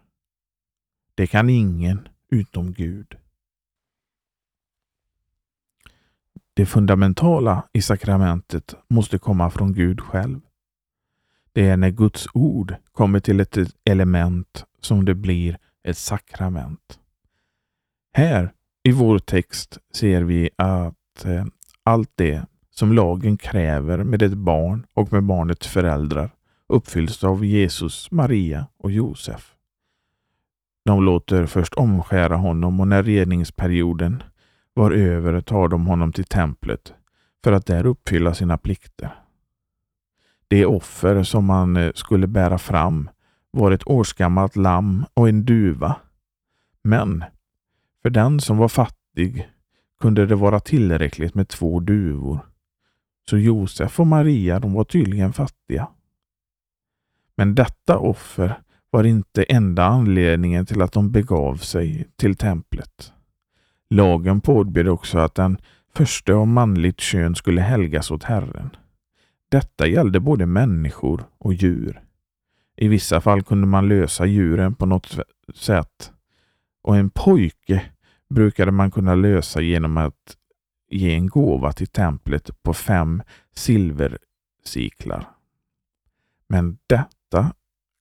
Det 1.18 1.28
kan 1.28 1.50
ingen 1.50 2.08
utom 2.32 2.74
Gud. 2.74 3.16
Det 6.54 6.66
fundamentala 6.66 7.64
i 7.74 7.82
sakramentet 7.82 8.76
måste 8.88 9.18
komma 9.18 9.50
från 9.50 9.74
Gud 9.74 10.02
själv. 10.02 10.40
Det 11.54 11.70
är 11.70 11.78
när 11.78 11.90
Guds 11.90 12.28
ord 12.34 12.76
kommer 12.92 13.20
till 13.20 13.40
ett 13.40 13.58
element 13.86 14.66
som 14.82 15.06
det 15.06 15.16
blir 15.16 15.58
ett 15.84 15.98
sakrament. 15.98 17.00
Här 18.14 18.54
i 18.84 18.92
vår 18.92 19.20
text 19.20 19.78
ser 19.94 20.22
vi 20.22 20.50
att 20.56 21.26
eh, 21.26 21.46
allt 21.84 22.12
det 22.16 22.46
som 22.70 22.94
lagen 22.94 23.38
kräver 23.38 24.04
med 24.04 24.22
ett 24.22 24.38
barn 24.38 24.86
och 24.94 25.14
med 25.14 25.24
barnets 25.24 25.68
föräldrar 25.68 26.32
uppfylls 26.68 27.24
av 27.24 27.46
Jesus, 27.46 28.12
Maria 28.12 28.68
och 28.78 28.92
Josef. 28.92 29.57
De 30.88 31.04
låter 31.04 31.46
först 31.46 31.74
omskära 31.74 32.36
honom 32.36 32.80
och 32.80 32.88
när 32.88 33.04
reningsperioden 33.04 34.24
var 34.74 34.92
över 34.92 35.42
tar 35.42 35.68
de 35.68 35.88
honom 35.88 36.14
till 36.14 36.26
templet 36.26 36.94
för 37.44 37.52
att 37.52 37.66
där 37.66 37.86
uppfylla 37.86 38.34
sina 38.34 38.58
plikter. 38.58 39.16
Det 40.48 40.66
offer 40.66 41.24
som 41.24 41.46
man 41.46 41.78
eh, 41.78 41.92
skulle 41.96 42.28
bära 42.28 42.58
fram 42.58 43.10
var 43.52 43.72
ett 43.72 43.88
årsgammalt 43.88 44.56
lamm 44.56 45.06
och 45.14 45.30
en 45.30 45.46
duva. 45.46 45.96
Men 46.84 47.24
för 48.02 48.10
den 48.10 48.40
som 48.40 48.58
var 48.58 48.68
fattig 48.68 49.50
kunde 50.00 50.26
det 50.26 50.36
vara 50.36 50.60
tillräckligt 50.60 51.36
med 51.36 51.48
två 51.48 51.80
duvor. 51.80 52.40
Så 53.30 53.38
Josef 53.38 54.00
och 54.00 54.08
Maria 54.08 54.60
de 54.60 54.74
var 54.74 54.84
tydligen 54.84 55.34
fattiga. 55.34 55.88
Men 57.36 57.56
detta 57.56 57.98
offer 57.98 58.62
var 58.90 59.04
inte 59.04 59.44
enda 59.44 59.86
anledningen 59.86 60.66
till 60.66 60.82
att 60.82 60.92
de 60.92 61.12
begav 61.12 61.56
sig 61.56 62.08
till 62.16 62.36
templet. 62.36 63.14
Lagen 63.90 64.42
påbjöd 64.42 64.88
också 64.88 65.20
att 65.20 65.36
den 65.36 65.58
första 65.96 66.34
av 66.34 66.48
manligt 66.48 67.00
kön 67.00 67.36
skulle 67.36 67.62
helgas 67.62 68.12
åt 68.12 68.24
Herren. 68.24 68.70
Detta 69.50 69.88
gällde 69.88 70.20
både 70.20 70.46
människor 70.46 71.24
och 71.38 71.54
djur. 71.54 72.02
I 72.76 72.88
vissa 72.88 73.22
fall 73.22 73.44
kunde 73.44 73.68
man 73.68 73.88
lösa 73.88 74.26
djuren 74.26 74.76
på 74.76 74.86
något 74.86 75.18
sätt 75.56 76.12
och 76.82 76.98
en 76.98 77.10
pojke 77.10 77.86
brukade 78.30 78.72
man 78.72 78.92
kunna 78.92 79.16
lösa 79.16 79.62
genom 79.62 79.98
att 79.98 80.38
ge 80.90 81.14
en 81.14 81.28
gåva 81.28 81.72
till 81.72 81.88
templet 81.88 82.64
på 82.64 82.74
fem 82.74 83.24
silversiklar. 83.56 85.30
Men 86.50 86.78
detta 86.88 87.54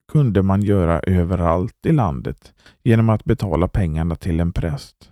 kunde 0.07 0.41
man 0.41 0.61
göra 0.61 0.99
överallt 0.99 1.85
i 1.85 1.91
landet 1.91 2.53
genom 2.83 3.09
att 3.09 3.25
betala 3.25 3.67
pengarna 3.67 4.15
till 4.15 4.39
en 4.39 4.53
präst. 4.53 5.11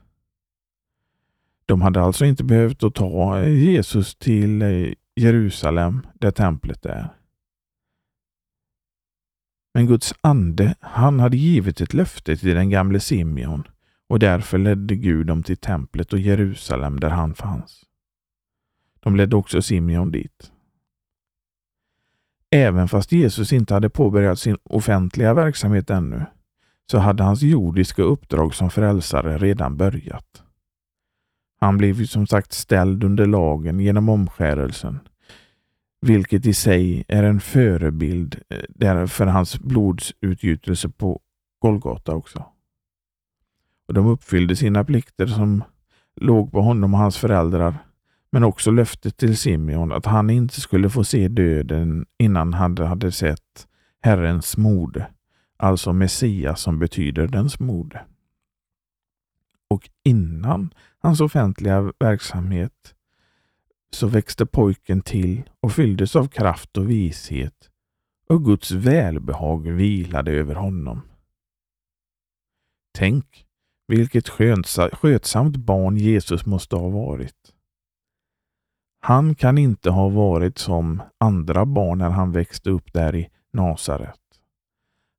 De 1.65 1.81
hade 1.81 2.01
alltså 2.01 2.25
inte 2.25 2.43
behövt 2.43 2.83
att 2.83 2.95
ta 2.95 3.45
Jesus 3.45 4.15
till 4.15 4.61
eh, 4.61 4.93
Jerusalem 5.15 6.07
där 6.13 6.31
templet 6.31 6.85
är. 6.85 7.09
Men 9.73 9.87
Guds 9.87 10.13
ande, 10.21 10.75
han 10.79 11.19
hade 11.19 11.37
givit 11.37 11.81
ett 11.81 11.93
löfte 11.93 12.37
till 12.37 12.55
den 12.55 12.69
gamle 12.69 12.99
Simeon 12.99 13.63
och 14.07 14.19
därför 14.19 14.57
ledde 14.57 14.95
Gud 14.95 15.27
dem 15.27 15.43
till 15.43 15.57
templet 15.57 16.13
och 16.13 16.19
Jerusalem 16.19 16.99
där 16.99 17.09
han 17.09 17.35
fanns. 17.35 17.83
De 18.99 19.15
ledde 19.15 19.35
också 19.35 19.61
Simeon 19.61 20.11
dit. 20.11 20.51
Även 22.55 22.87
fast 22.87 23.11
Jesus 23.11 23.53
inte 23.53 23.73
hade 23.73 23.89
påbörjat 23.89 24.39
sin 24.39 24.57
offentliga 24.63 25.33
verksamhet 25.33 25.89
ännu, 25.89 26.25
så 26.91 26.97
hade 26.97 27.23
hans 27.23 27.41
jordiska 27.41 28.01
uppdrag 28.01 28.55
som 28.55 28.69
frälsare 28.69 29.37
redan 29.37 29.77
börjat. 29.77 30.43
Han 31.59 31.77
blev 31.77 31.99
ju 31.99 32.07
som 32.07 32.27
sagt 32.27 32.53
ställd 32.53 33.03
under 33.03 33.25
lagen 33.25 33.79
genom 33.79 34.09
omskärelsen, 34.09 34.99
vilket 36.01 36.45
i 36.45 36.53
sig 36.53 37.05
är 37.07 37.23
en 37.23 37.39
förebild 37.39 38.41
eh, 38.79 39.05
för 39.05 39.25
hans 39.25 39.59
blodsutgjutelse 39.59 40.89
på 40.89 41.19
Golgata 41.59 42.15
också. 42.15 42.45
Och 43.87 43.93
De 43.93 44.07
uppfyllde 44.07 44.55
sina 44.55 44.83
plikter 44.83 45.27
som 45.27 45.63
låg 46.15 46.51
på 46.51 46.61
honom 46.61 46.93
och 46.93 46.99
hans 46.99 47.17
föräldrar, 47.17 47.84
men 48.35 48.43
också 48.43 48.71
löftet 48.71 49.17
till 49.17 49.37
Simeon 49.37 49.91
att 49.91 50.05
han 50.05 50.29
inte 50.29 50.61
skulle 50.61 50.89
få 50.89 51.03
se 51.03 51.27
döden 51.27 52.05
innan 52.17 52.53
han 52.53 52.77
hade 52.77 53.11
sett 53.11 53.67
Herrens 54.01 54.57
mode, 54.57 55.11
alltså 55.57 55.93
Messias 55.93 56.61
som 56.61 56.79
betyder 56.79 57.27
dens 57.27 57.59
mode. 57.59 58.05
Och 59.69 59.89
innan 60.03 60.73
hans 60.99 61.21
offentliga 61.21 61.93
verksamhet 61.99 62.95
så 63.91 64.07
växte 64.07 64.45
pojken 64.45 65.01
till 65.01 65.49
och 65.59 65.71
fylldes 65.71 66.15
av 66.15 66.27
kraft 66.27 66.77
och 66.77 66.89
vishet 66.89 67.69
och 68.29 68.45
Guds 68.45 68.71
välbehag 68.71 69.71
vilade 69.71 70.31
över 70.31 70.55
honom. 70.55 71.01
Tänk 72.97 73.45
vilket 73.87 74.29
skötsamt 74.93 75.57
barn 75.57 75.97
Jesus 75.97 76.45
måste 76.45 76.75
ha 76.75 76.89
varit. 76.89 77.54
Han 79.05 79.35
kan 79.35 79.57
inte 79.57 79.89
ha 79.89 80.09
varit 80.09 80.57
som 80.57 81.01
andra 81.17 81.65
barn 81.65 81.97
när 81.97 82.09
han 82.09 82.31
växte 82.31 82.69
upp 82.69 82.93
där 82.93 83.15
i 83.15 83.29
Nasaret. 83.53 84.19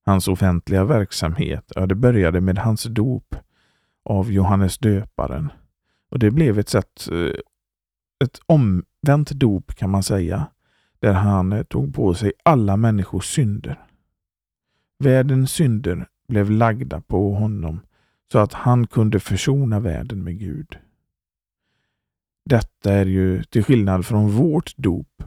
Hans 0.07 0.29
offentliga 0.29 0.85
verksamhet, 0.85 1.73
ja, 1.75 1.87
det 1.87 1.95
började 1.95 2.41
med 2.41 2.59
hans 2.59 2.85
dop 2.85 3.35
av 4.05 4.33
Johannes 4.33 4.79
döparen. 4.79 5.53
Och 6.11 6.19
Det 6.19 6.31
blev 6.31 6.59
ett 6.59 6.69
sätt, 6.69 7.09
eh, 7.13 7.41
ett 8.25 8.41
omvänt 8.47 9.31
dop 9.31 9.75
kan 9.75 9.91
man 9.91 10.03
säga, 10.03 10.47
där 10.99 11.13
han 11.13 11.53
eh, 11.53 11.63
tog 11.63 11.95
på 11.95 12.15
sig 12.15 12.33
alla 12.43 12.77
människors 12.77 13.35
synder. 13.35 13.87
Världens 14.99 15.53
synder 15.53 16.07
blev 16.29 16.51
lagda 16.51 17.01
på 17.01 17.35
honom 17.35 17.81
så 18.33 18.39
att 18.39 18.53
han 18.53 18.87
kunde 18.87 19.21
försona 19.21 19.81
världen 19.81 20.25
med 20.25 20.39
Gud. 20.39 20.79
Detta 22.49 22.93
är 22.93 23.07
ju 23.07 23.43
till 23.43 23.65
skillnad 23.65 24.07
från 24.07 24.31
vårt 24.31 24.77
dop 24.77 25.23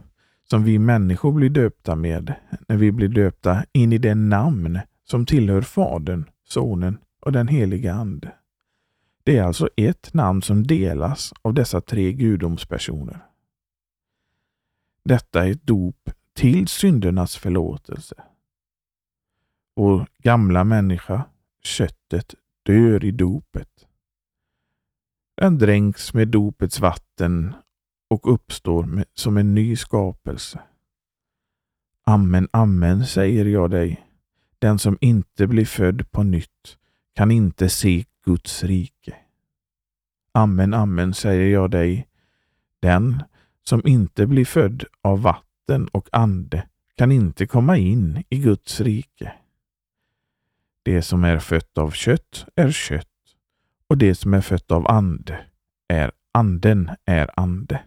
som 0.50 0.64
vi 0.64 0.78
människor 0.78 1.32
blir 1.32 1.50
döpta 1.50 1.96
med 1.96 2.34
när 2.68 2.76
vi 2.76 2.92
blir 2.92 3.08
döpta 3.08 3.64
in 3.72 3.92
i 3.92 3.98
det 3.98 4.14
namn 4.14 4.80
som 5.04 5.26
tillhör 5.26 5.62
Fadern, 5.62 6.24
Sonen 6.44 6.98
och 7.20 7.32
den 7.32 7.48
heliga 7.48 7.94
Ande. 7.94 8.32
Det 9.24 9.36
är 9.36 9.42
alltså 9.42 9.68
ett 9.76 10.14
namn 10.14 10.42
som 10.42 10.66
delas 10.66 11.32
av 11.42 11.54
dessa 11.54 11.80
tre 11.80 12.12
gudomspersoner. 12.12 13.24
Detta 15.04 15.46
är 15.46 15.50
ett 15.50 15.66
dop 15.66 16.10
till 16.34 16.68
syndernas 16.68 17.36
förlåtelse. 17.36 18.14
Vår 19.76 20.06
gamla 20.18 20.64
människa, 20.64 21.24
köttet, 21.62 22.34
dör 22.62 23.04
i 23.04 23.10
dopet. 23.10 23.86
Den 25.40 25.58
dränks 25.58 26.14
med 26.14 26.28
dopets 26.28 26.80
vatten 26.80 27.54
och 28.10 28.34
uppstår 28.34 28.84
med, 28.84 29.04
som 29.14 29.36
en 29.36 29.54
ny 29.54 29.76
skapelse. 29.76 30.60
Amen, 32.06 32.48
amen, 32.52 33.06
säger 33.06 33.44
jag 33.44 33.70
dig. 33.70 34.06
Den 34.58 34.78
som 34.78 34.98
inte 35.00 35.46
blir 35.46 35.64
född 35.64 36.10
på 36.10 36.22
nytt 36.22 36.78
kan 37.14 37.30
inte 37.30 37.68
se 37.68 38.04
Guds 38.24 38.64
rike. 38.64 39.16
Amen, 40.32 40.74
amen 40.74 41.14
säger 41.14 41.48
jag 41.48 41.70
dig, 41.70 42.06
den 42.80 43.22
som 43.62 43.86
inte 43.86 44.26
blir 44.26 44.44
född 44.44 44.84
av 45.02 45.22
vatten 45.22 45.88
och 45.88 46.08
ande 46.12 46.68
kan 46.94 47.12
inte 47.12 47.46
komma 47.46 47.76
in 47.76 48.24
i 48.28 48.38
Guds 48.38 48.80
rike. 48.80 49.32
Det 50.82 51.02
som 51.02 51.24
är 51.24 51.38
fött 51.38 51.78
av 51.78 51.90
kött 51.90 52.46
är 52.54 52.70
kött 52.70 53.09
och 53.90 53.98
det 53.98 54.14
som 54.14 54.34
är 54.34 54.40
fött 54.40 54.70
av 54.70 54.90
ande 54.90 55.46
är 55.88 56.12
anden 56.32 56.90
är 57.04 57.30
ande. 57.40 57.82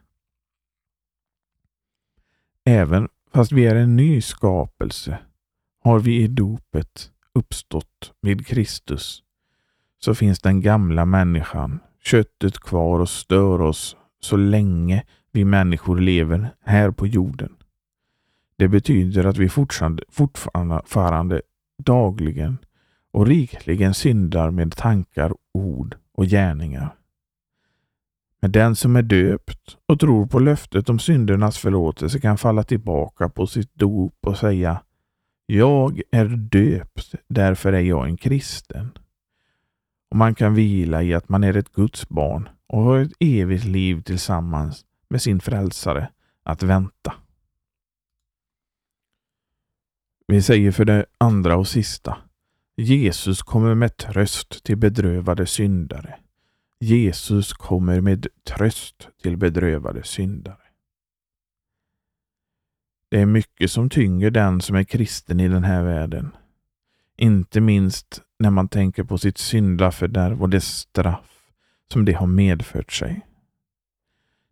Även 2.65 3.09
fast 3.33 3.51
vi 3.51 3.65
är 3.65 3.75
en 3.75 3.95
ny 3.95 4.21
skapelse 4.21 5.19
har 5.83 5.99
vi 5.99 6.23
i 6.23 6.27
dopet 6.27 7.11
uppstått 7.33 8.13
med 8.21 8.47
Kristus 8.47 9.23
så 9.99 10.15
finns 10.15 10.39
den 10.39 10.61
gamla 10.61 11.05
människan, 11.05 11.79
köttet 12.03 12.59
kvar 12.59 12.99
och 12.99 13.09
stör 13.09 13.61
oss 13.61 13.97
så 14.19 14.37
länge 14.37 15.03
vi 15.31 15.45
människor 15.45 15.99
lever 15.99 16.55
här 16.63 16.91
på 16.91 17.07
jorden. 17.07 17.55
Det 18.57 18.67
betyder 18.67 19.25
att 19.25 19.37
vi 19.37 19.49
fortfarande, 19.49 20.03
fortfarande 20.09 21.41
dagligen 21.83 22.57
och 23.13 23.27
rikligen 23.27 23.93
syndar 23.93 24.51
med 24.51 24.75
tankar, 24.75 25.33
ord 25.51 25.97
och 26.11 26.25
gärningar. 26.25 26.95
Men 28.39 28.51
den 28.51 28.75
som 28.75 28.95
är 28.95 29.01
döpt 29.01 29.77
och 29.85 29.99
tror 29.99 30.27
på 30.27 30.39
löftet 30.39 30.89
om 30.89 30.99
syndernas 30.99 31.57
förlåtelse 31.57 32.19
kan 32.19 32.37
falla 32.37 32.63
tillbaka 32.63 33.29
på 33.29 33.47
sitt 33.47 33.75
dop 33.75 34.15
och 34.21 34.37
säga 34.37 34.81
Jag 35.45 36.01
är 36.11 36.25
döpt, 36.25 37.15
därför 37.27 37.73
är 37.73 37.81
jag 37.81 38.07
en 38.07 38.17
kristen. 38.17 38.89
Och 40.09 40.17
man 40.17 40.35
kan 40.35 40.55
vila 40.55 41.03
i 41.03 41.13
att 41.13 41.29
man 41.29 41.43
är 41.43 41.57
ett 41.57 41.73
Guds 41.73 42.09
barn 42.09 42.49
och 42.67 42.81
har 42.81 42.99
ett 42.99 43.13
evigt 43.19 43.65
liv 43.65 44.01
tillsammans 44.01 44.85
med 45.09 45.21
sin 45.21 45.39
frälsare 45.39 46.09
att 46.43 46.63
vänta. 46.63 47.13
Vi 50.27 50.41
säger 50.41 50.71
för 50.71 50.85
det 50.85 51.05
andra 51.17 51.57
och 51.57 51.67
sista. 51.67 52.17
Jesus 52.75 53.41
kommer 53.41 53.75
med 53.75 53.97
tröst 53.97 54.63
till 54.63 54.77
bedrövade 54.77 55.45
syndare. 55.45 56.15
Jesus 56.79 57.53
kommer 57.53 58.01
med 58.01 58.27
tröst 58.43 59.09
till 59.21 59.37
bedrövade 59.37 60.03
syndare. 60.03 60.57
Det 63.09 63.19
är 63.19 63.25
mycket 63.25 63.71
som 63.71 63.89
tynger 63.89 64.31
den 64.31 64.61
som 64.61 64.75
är 64.75 64.83
kristen 64.83 65.39
i 65.39 65.47
den 65.47 65.63
här 65.63 65.83
världen. 65.83 66.35
Inte 67.17 67.61
minst 67.61 68.21
när 68.39 68.49
man 68.49 68.67
tänker 68.67 69.03
på 69.03 69.17
sitt 69.17 69.37
syndafördärv 69.37 70.41
och 70.41 70.49
det 70.49 70.61
straff 70.61 71.51
som 71.91 72.05
det 72.05 72.13
har 72.13 72.27
medfört 72.27 72.91
sig. 72.91 73.25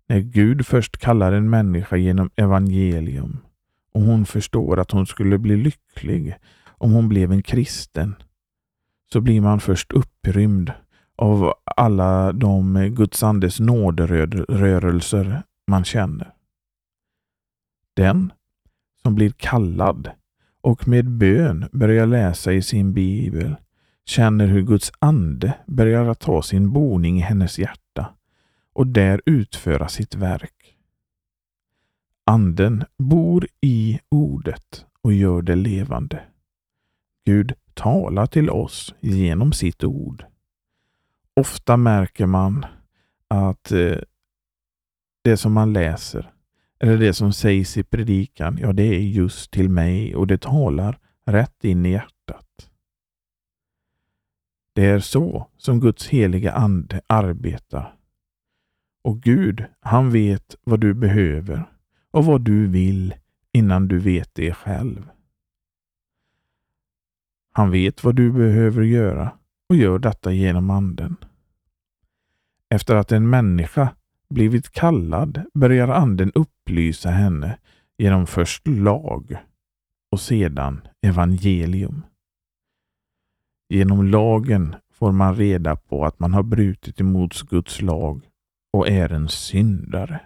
När 0.08 0.20
Gud 0.20 0.66
först 0.66 0.98
kallar 0.98 1.32
en 1.32 1.50
människa 1.50 1.96
genom 1.98 2.30
evangelium 2.36 3.38
och 3.94 4.02
hon 4.02 4.26
förstår 4.26 4.80
att 4.80 4.92
hon 4.92 5.06
skulle 5.06 5.38
bli 5.38 5.58
lycklig 5.58 6.36
om 6.82 6.92
hon 6.92 7.10
blev 7.10 7.32
en 7.32 7.44
kristen, 7.44 8.16
så 9.14 9.22
blir 9.22 9.42
man 9.42 9.60
först 9.60 9.92
upprymd 9.92 10.72
av 11.16 11.54
alla 11.76 12.32
de 12.32 12.90
Guds 12.96 13.24
andes 13.24 13.60
nåderörelser 13.60 15.44
man 15.68 15.84
känner. 15.84 16.34
Den 17.94 18.34
som 19.02 19.16
blir 19.16 19.34
kallad 19.38 20.12
och 20.62 20.88
med 20.88 21.10
bön 21.10 21.70
börjar 21.72 22.06
läsa 22.06 22.54
i 22.54 22.62
sin 22.62 22.94
bibel 22.94 23.56
känner 24.06 24.48
hur 24.48 24.62
Guds 24.62 24.92
ande 25.00 25.54
börjar 25.68 26.06
att 26.06 26.20
ta 26.20 26.42
sin 26.42 26.72
boning 26.72 27.18
i 27.18 27.22
hennes 27.22 27.60
hjärta 27.60 28.14
och 28.74 28.88
där 28.88 29.22
utföra 29.26 29.88
sitt 29.88 30.16
verk. 30.16 30.78
Anden 32.26 32.84
bor 32.98 33.48
i 33.62 34.00
ordet 34.10 34.86
och 35.02 35.14
gör 35.14 35.42
det 35.42 35.56
levande. 35.56 36.24
Gud 37.26 37.54
talar 37.74 38.26
till 38.26 38.50
oss 38.50 38.96
genom 39.00 39.54
sitt 39.54 39.84
ord. 39.84 40.26
Ofta 41.34 41.78
märker 41.78 42.26
man 42.26 42.66
att 43.28 43.72
eh, 43.72 43.98
det 45.22 45.38
som 45.38 45.54
man 45.54 45.74
läser 45.74 46.34
eller 46.80 46.98
det 46.98 47.14
som 47.14 47.34
sägs 47.34 47.78
i 47.78 47.84
predikan, 47.84 48.58
ja 48.62 48.74
det 48.74 48.84
är 48.84 49.00
just 49.00 49.52
till 49.52 49.70
mig 49.70 50.16
och 50.16 50.28
det 50.28 50.42
talar 50.42 51.00
rätt 51.26 51.64
in 51.64 51.86
i 51.86 51.92
hjärtat. 51.92 52.72
Det 54.74 54.86
är 54.86 55.00
så 55.00 55.48
som 55.58 55.80
Guds 55.80 56.08
heliga 56.08 56.52
Ande 56.52 57.02
arbetar. 57.08 57.96
Och 59.02 59.22
Gud, 59.22 59.66
han 59.80 60.12
vet 60.12 60.56
vad 60.64 60.80
du 60.80 60.94
behöver 60.94 61.72
och 62.12 62.26
vad 62.26 62.42
du 62.42 62.68
vill 62.68 63.16
innan 63.52 63.88
du 63.88 64.00
vet 64.00 64.36
det 64.36 64.54
själv. 64.54 65.10
Han 67.52 67.72
vet 67.72 68.04
vad 68.04 68.16
du 68.16 68.32
behöver 68.32 68.82
göra 68.82 69.32
och 69.70 69.76
gör 69.76 70.00
detta 70.00 70.32
genom 70.32 70.70
Anden. 70.70 71.16
Efter 72.70 72.96
att 72.96 73.12
en 73.12 73.30
människa 73.30 73.96
blivit 74.30 74.72
kallad 74.72 75.44
börjar 75.54 75.88
Anden 75.88 76.32
upplysa 76.36 77.10
henne 77.10 77.58
genom 77.98 78.28
först 78.28 78.68
lag 78.68 79.38
och 80.12 80.22
sedan 80.22 80.82
evangelium. 81.02 82.04
Genom 83.70 84.08
lagen 84.08 84.76
får 84.94 85.12
man 85.12 85.36
reda 85.36 85.76
på 85.76 86.06
att 86.06 86.20
man 86.20 86.34
har 86.34 86.44
brutit 86.44 87.02
emot 87.02 87.42
Guds 87.42 87.82
lag 87.82 88.30
och 88.74 88.90
är 88.90 89.12
en 89.12 89.30
syndare. 89.30 90.22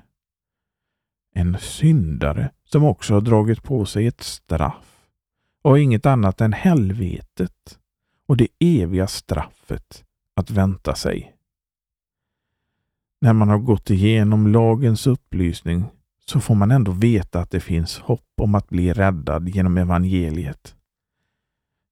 En 1.33 1.57
syndare 1.59 2.51
som 2.63 2.83
också 2.83 3.13
har 3.13 3.21
dragit 3.21 3.63
på 3.63 3.85
sig 3.85 4.07
ett 4.07 4.21
straff 4.21 4.94
och 5.65 5.79
inget 5.79 6.05
annat 6.05 6.41
än 6.41 6.53
helvetet 6.53 7.79
och 8.27 8.37
det 8.37 8.47
eviga 8.59 9.07
straffet 9.07 10.03
att 10.35 10.51
vänta 10.51 10.95
sig. 10.95 11.35
När 13.21 13.33
man 13.33 13.49
har 13.49 13.57
gått 13.57 13.89
igenom 13.89 14.47
lagens 14.47 15.07
upplysning 15.07 15.83
så 16.25 16.39
får 16.39 16.55
man 16.55 16.71
ändå 16.71 16.91
veta 16.91 17.39
att 17.39 17.51
det 17.51 17.59
finns 17.59 17.97
hopp 17.97 18.33
om 18.41 18.55
att 18.55 18.69
bli 18.69 18.93
räddad 18.93 19.49
genom 19.49 19.77
evangeliet. 19.77 20.75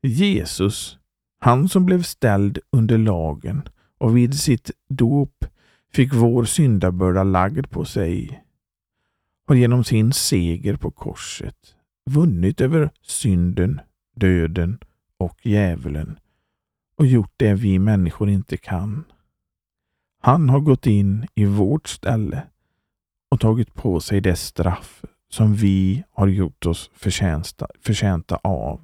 Jesus, 0.02 0.98
han 1.40 1.70
som 1.70 1.86
blev 1.86 2.04
ställd 2.04 2.60
under 2.72 2.98
lagen 2.98 3.62
och 3.98 4.18
vid 4.18 4.40
sitt 4.40 4.72
dop 4.90 5.46
fick 5.94 6.14
vår 6.14 6.46
syndabörda 6.46 7.24
lagd 7.24 7.70
på 7.70 7.86
sig, 7.86 8.44
har 9.48 9.56
genom 9.56 9.84
sin 9.84 10.14
seger 10.14 10.76
på 10.76 10.92
korset 10.92 11.76
vunnit 12.06 12.62
över 12.62 12.90
synden, 13.02 13.82
döden 14.16 14.80
och 15.18 15.46
djävulen 15.46 16.20
och 16.98 17.06
gjort 17.06 17.34
det 17.38 17.54
vi 17.54 17.80
människor 17.80 18.30
inte 18.30 18.58
kan. 18.58 19.04
Han 20.20 20.50
har 20.50 20.60
gått 20.60 20.86
in 20.86 21.28
i 21.36 21.46
vårt 21.46 21.88
ställe 21.88 22.48
och 23.30 23.40
tagit 23.40 23.74
på 23.74 24.00
sig 24.00 24.22
det 24.22 24.36
straff 24.36 25.06
som 25.30 25.56
vi 25.56 26.04
har 26.12 26.28
gjort 26.28 26.66
oss 26.66 26.92
förtjänta, 26.94 27.68
förtjänta 27.80 28.40
av. 28.44 28.82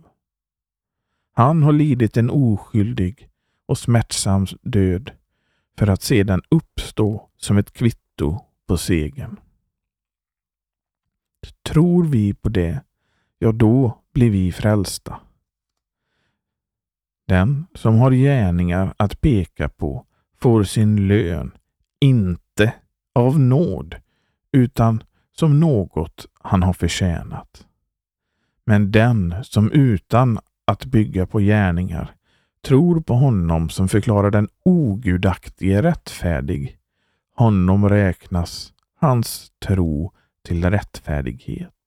Han 1.34 1.64
har 1.64 1.72
lidit 1.72 2.18
en 2.18 2.30
oskyldig 2.30 3.30
och 3.66 3.78
smärtsam 3.78 4.46
död 4.62 5.12
för 5.78 5.88
att 5.88 6.02
sedan 6.02 6.42
uppstå 6.50 7.30
som 7.38 7.58
ett 7.58 7.72
kvitto 7.72 8.40
på 8.68 8.78
segern. 8.78 9.40
Tror 11.64 12.04
vi 12.04 12.34
på 12.34 12.50
det, 12.50 12.84
ja 13.40 13.52
då 13.52 13.98
blir 14.14 14.30
vi 14.30 14.52
frälsta. 14.52 15.20
Den 17.28 17.66
som 17.74 17.96
har 17.96 18.12
gärningar 18.12 18.94
att 18.98 19.22
peka 19.22 19.70
på 19.70 20.06
får 20.38 20.64
sin 20.64 21.08
lön, 21.08 21.52
inte 22.00 22.74
av 23.16 23.40
nåd, 23.40 23.96
utan 24.52 25.04
som 25.38 25.60
något 25.60 26.26
han 26.34 26.64
har 26.64 26.74
förtjänat. 26.74 27.66
Men 28.66 28.92
den 28.92 29.36
som 29.44 29.72
utan 29.72 30.40
att 30.66 30.86
bygga 30.86 31.26
på 31.26 31.40
gärningar 31.40 32.16
tror 32.62 33.02
på 33.02 33.14
honom 33.14 33.70
som 33.70 33.88
förklarar 33.88 34.32
den 34.32 34.48
ogudaktige 34.64 35.82
rättfärdig, 35.82 36.78
honom 37.36 37.90
räknas 37.90 38.74
hans 38.96 39.52
tro 39.66 40.14
till 40.44 40.70
rättfärdighet. 40.70 41.79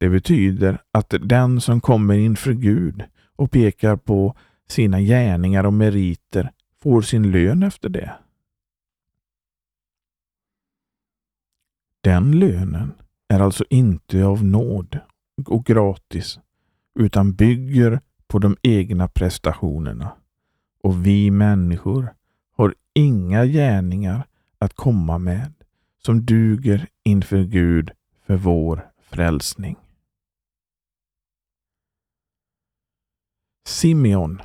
Det 0.00 0.08
betyder 0.08 0.82
att 0.92 1.14
den 1.20 1.60
som 1.60 1.80
kommer 1.80 2.14
inför 2.14 2.52
Gud 2.52 3.04
och 3.36 3.50
pekar 3.50 3.96
på 3.96 4.36
sina 4.68 5.00
gärningar 5.00 5.64
och 5.64 5.72
meriter 5.72 6.52
får 6.82 7.02
sin 7.02 7.30
lön 7.30 7.62
efter 7.62 7.88
det. 7.88 8.12
Den 12.00 12.38
lönen 12.38 12.92
är 13.28 13.40
alltså 13.40 13.64
inte 13.70 14.24
av 14.24 14.44
nåd 14.44 14.98
och 15.46 15.64
gratis 15.64 16.40
utan 16.94 17.32
bygger 17.32 18.00
på 18.26 18.38
de 18.38 18.56
egna 18.62 19.08
prestationerna 19.08 20.12
och 20.82 21.06
vi 21.06 21.30
människor 21.30 22.14
har 22.56 22.74
inga 22.94 23.46
gärningar 23.46 24.26
att 24.58 24.74
komma 24.74 25.18
med 25.18 25.52
som 26.04 26.24
duger 26.24 26.86
inför 27.04 27.42
Gud 27.42 27.90
för 28.26 28.36
vår 28.36 28.90
frälsning. 29.02 29.76
Simeon 33.70 34.42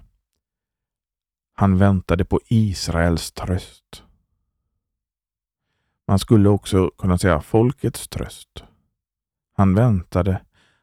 han 1.53 1.77
väntade 1.77 2.25
på 2.25 2.39
Israels 2.47 3.31
tröst. 3.31 4.03
Man 6.07 6.19
skulle 6.19 6.49
också 6.49 6.91
kunna 6.97 7.17
säga 7.17 7.41
folkets 7.41 8.07
tröst. 8.07 8.63
Han 9.53 9.75
väntade 9.75 10.41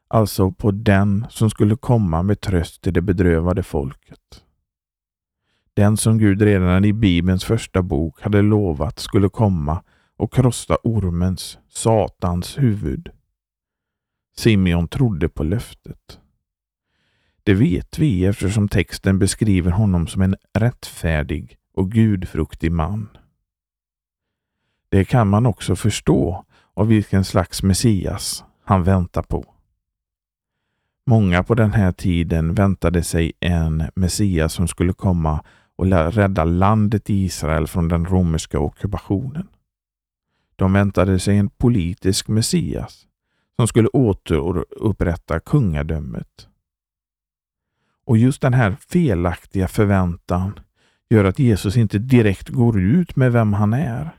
alltså 0.08 0.52
på 0.52 0.70
den 0.70 1.26
som 1.30 1.50
skulle 1.50 1.76
komma 1.76 2.22
med 2.22 2.40
tröst 2.40 2.82
till 2.82 2.92
det 2.92 3.02
bedrövade 3.02 3.62
folket. 3.62 4.44
Den 5.74 5.96
som 5.96 6.18
Gud 6.18 6.42
redan 6.42 6.84
i 6.84 6.92
Bibelns 6.92 7.44
första 7.44 7.82
bok 7.82 8.22
hade 8.22 8.42
lovat 8.42 8.98
skulle 8.98 9.28
komma 9.28 9.84
och 10.16 10.32
krossa 10.32 10.76
ormens, 10.82 11.58
Satans 11.68 12.58
huvud. 12.58 13.08
Simeon 14.36 14.88
trodde 14.88 15.28
på 15.28 15.42
löftet. 15.42 16.18
Det 17.44 17.54
vet 17.54 17.98
vi 17.98 18.24
eftersom 18.24 18.68
texten 18.68 19.18
beskriver 19.18 19.70
honom 19.70 20.06
som 20.06 20.22
en 20.22 20.36
rättfärdig 20.58 21.56
och 21.74 21.90
gudfruktig 21.90 22.72
man. 22.72 23.08
Det 24.88 25.04
kan 25.04 25.28
man 25.28 25.46
också 25.46 25.76
förstå 25.76 26.44
av 26.74 26.86
vilken 26.86 27.24
slags 27.24 27.62
Messias 27.62 28.44
han 28.64 28.84
väntar 28.84 29.22
på. 29.22 29.44
Många 31.06 31.42
på 31.42 31.54
den 31.54 31.72
här 31.72 31.92
tiden 31.92 32.54
väntade 32.54 33.02
sig 33.02 33.32
en 33.40 33.84
Messias 33.94 34.52
som 34.52 34.68
skulle 34.68 34.92
komma 34.92 35.44
och 35.76 35.86
rädda 35.86 36.44
landet 36.44 37.10
Israel 37.10 37.66
från 37.66 37.88
den 37.88 38.06
romerska 38.06 38.58
ockupationen. 38.58 39.48
De 40.56 40.72
väntade 40.72 41.18
sig 41.18 41.38
en 41.38 41.48
politisk 41.48 42.28
Messias 42.28 43.06
som 43.56 43.68
skulle 43.68 43.88
återupprätta 43.88 45.40
kungadömet. 45.40 46.48
Och 48.04 48.18
just 48.18 48.42
den 48.42 48.54
här 48.54 48.76
felaktiga 48.88 49.68
förväntan 49.68 50.60
gör 51.10 51.24
att 51.24 51.38
Jesus 51.38 51.76
inte 51.76 51.98
direkt 51.98 52.48
går 52.48 52.80
ut 52.80 53.16
med 53.16 53.32
vem 53.32 53.52
han 53.52 53.72
är. 53.72 54.10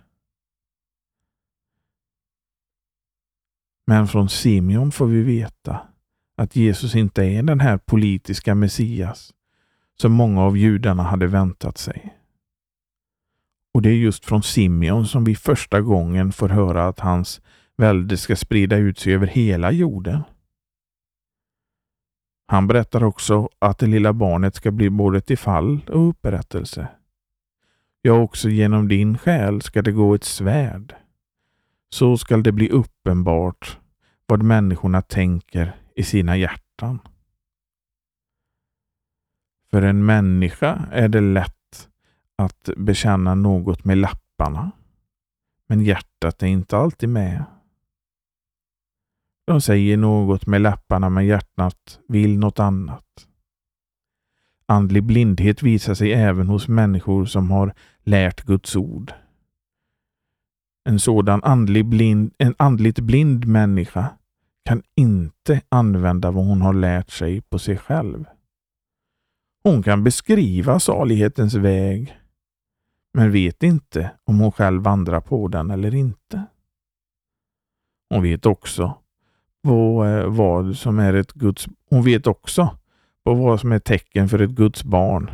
Men 3.87 4.07
från 4.07 4.29
Simeon 4.29 4.91
får 4.91 5.05
vi 5.05 5.23
veta 5.23 5.81
att 6.35 6.55
Jesus 6.55 6.95
inte 6.95 7.23
är 7.23 7.43
den 7.43 7.59
här 7.59 7.77
politiska 7.77 8.55
Messias 8.55 9.33
som 10.01 10.11
många 10.11 10.41
av 10.41 10.57
judarna 10.57 11.03
hade 11.03 11.27
väntat 11.27 11.77
sig. 11.77 12.13
Och 13.73 13.81
det 13.81 13.89
är 13.89 13.93
just 13.93 14.25
från 14.25 14.43
Simeon 14.43 15.07
som 15.07 15.23
vi 15.23 15.35
första 15.35 15.81
gången 15.81 16.31
får 16.31 16.49
höra 16.49 16.87
att 16.87 16.99
hans 16.99 17.41
välde 17.77 18.17
ska 18.17 18.35
sprida 18.35 18.77
ut 18.77 18.99
sig 18.99 19.13
över 19.13 19.27
hela 19.27 19.71
jorden. 19.71 20.23
Han 22.45 22.67
berättar 22.67 23.03
också 23.03 23.49
att 23.59 23.77
det 23.77 23.87
lilla 23.87 24.13
barnet 24.13 24.55
ska 24.55 24.71
bli 24.71 24.89
både 24.89 25.21
till 25.21 25.37
fall 25.37 25.81
och 25.89 26.09
upprättelse. 26.09 26.87
Ja, 28.01 28.13
också 28.13 28.49
genom 28.49 28.87
din 28.87 29.17
själ 29.17 29.61
ska 29.61 29.81
det 29.81 29.91
gå 29.91 30.15
ett 30.15 30.23
svärd. 30.23 30.95
Så 31.89 32.17
skall 32.17 32.43
det 32.43 32.51
bli 32.51 32.69
uppenbart 32.69 33.79
vad 34.25 34.43
människorna 34.43 35.01
tänker 35.01 35.75
i 35.95 36.03
sina 36.03 36.37
hjärtan. 36.37 36.99
För 39.71 39.81
en 39.81 40.05
människa 40.05 40.87
är 40.91 41.07
det 41.07 41.21
lätt 41.21 41.89
att 42.35 42.69
bekänna 42.77 43.35
något 43.35 43.85
med 43.85 43.97
lapparna. 43.97 44.71
Men 45.67 45.81
hjärtat 45.81 46.43
är 46.43 46.47
inte 46.47 46.77
alltid 46.77 47.09
med. 47.09 47.43
De 49.45 49.61
säger 49.61 49.97
något 49.97 50.47
med 50.47 50.61
läpparna 50.61 51.09
men 51.09 51.25
hjärtat 51.25 51.99
vill 52.07 52.39
något 52.39 52.59
annat. 52.59 53.27
Andlig 54.65 55.03
blindhet 55.03 55.63
visar 55.63 55.93
sig 55.93 56.13
även 56.13 56.47
hos 56.47 56.67
människor 56.67 57.25
som 57.25 57.51
har 57.51 57.73
lärt 58.03 58.41
Guds 58.41 58.75
ord. 58.75 59.13
En 60.89 60.99
sådan 60.99 61.43
andlig 61.43 61.85
blind, 61.85 62.33
en 62.37 62.55
andligt 62.57 62.99
blind 62.99 63.45
människa 63.45 64.09
kan 64.65 64.83
inte 64.95 65.61
använda 65.69 66.31
vad 66.31 66.45
hon 66.45 66.61
har 66.61 66.73
lärt 66.73 67.09
sig 67.09 67.41
på 67.41 67.59
sig 67.59 67.77
själv. 67.77 68.25
Hon 69.63 69.83
kan 69.83 70.03
beskriva 70.03 70.79
salighetens 70.79 71.53
väg, 71.53 72.17
men 73.13 73.31
vet 73.31 73.63
inte 73.63 74.11
om 74.23 74.39
hon 74.39 74.51
själv 74.51 74.81
vandrar 74.81 75.21
på 75.21 75.47
den 75.47 75.71
eller 75.71 75.95
inte. 75.95 76.45
Hon 78.09 78.23
vet 78.23 78.45
också 78.45 79.02
på 79.63 80.05
eh, 80.05 80.27
vad 80.27 80.77
som 80.77 80.99
är 80.99 81.13
ett 81.13 81.33
Guds... 81.33 81.67
Hon 81.89 82.03
vet 82.03 82.27
också 82.27 82.77
på 83.23 83.33
vad 83.33 83.59
som 83.59 83.71
är 83.71 83.79
tecken 83.79 84.29
för 84.29 84.41
ett 84.41 84.49
Guds 84.49 84.83
barn, 84.83 85.31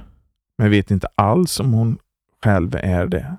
men 0.58 0.72
vet 0.72 0.92
inte 0.92 1.08
alls 1.15 1.60
om 1.60 1.74
hon 1.74 1.98
själv 2.44 2.76
är 2.76 3.08
det. 3.08 3.38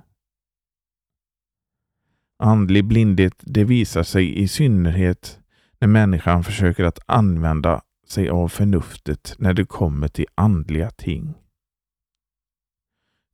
Andlig 2.38 2.84
blindhet 2.84 3.34
det 3.40 3.64
visar 3.64 4.02
sig 4.02 4.38
i 4.38 4.48
synnerhet 4.48 5.38
när 5.78 5.88
människan 5.88 6.44
försöker 6.44 6.84
att 6.84 6.98
använda 7.06 7.82
sig 8.06 8.28
av 8.28 8.48
förnuftet 8.48 9.34
när 9.38 9.52
det 9.52 9.64
kommer 9.64 10.08
till 10.08 10.26
andliga 10.34 10.90
ting. 10.90 11.34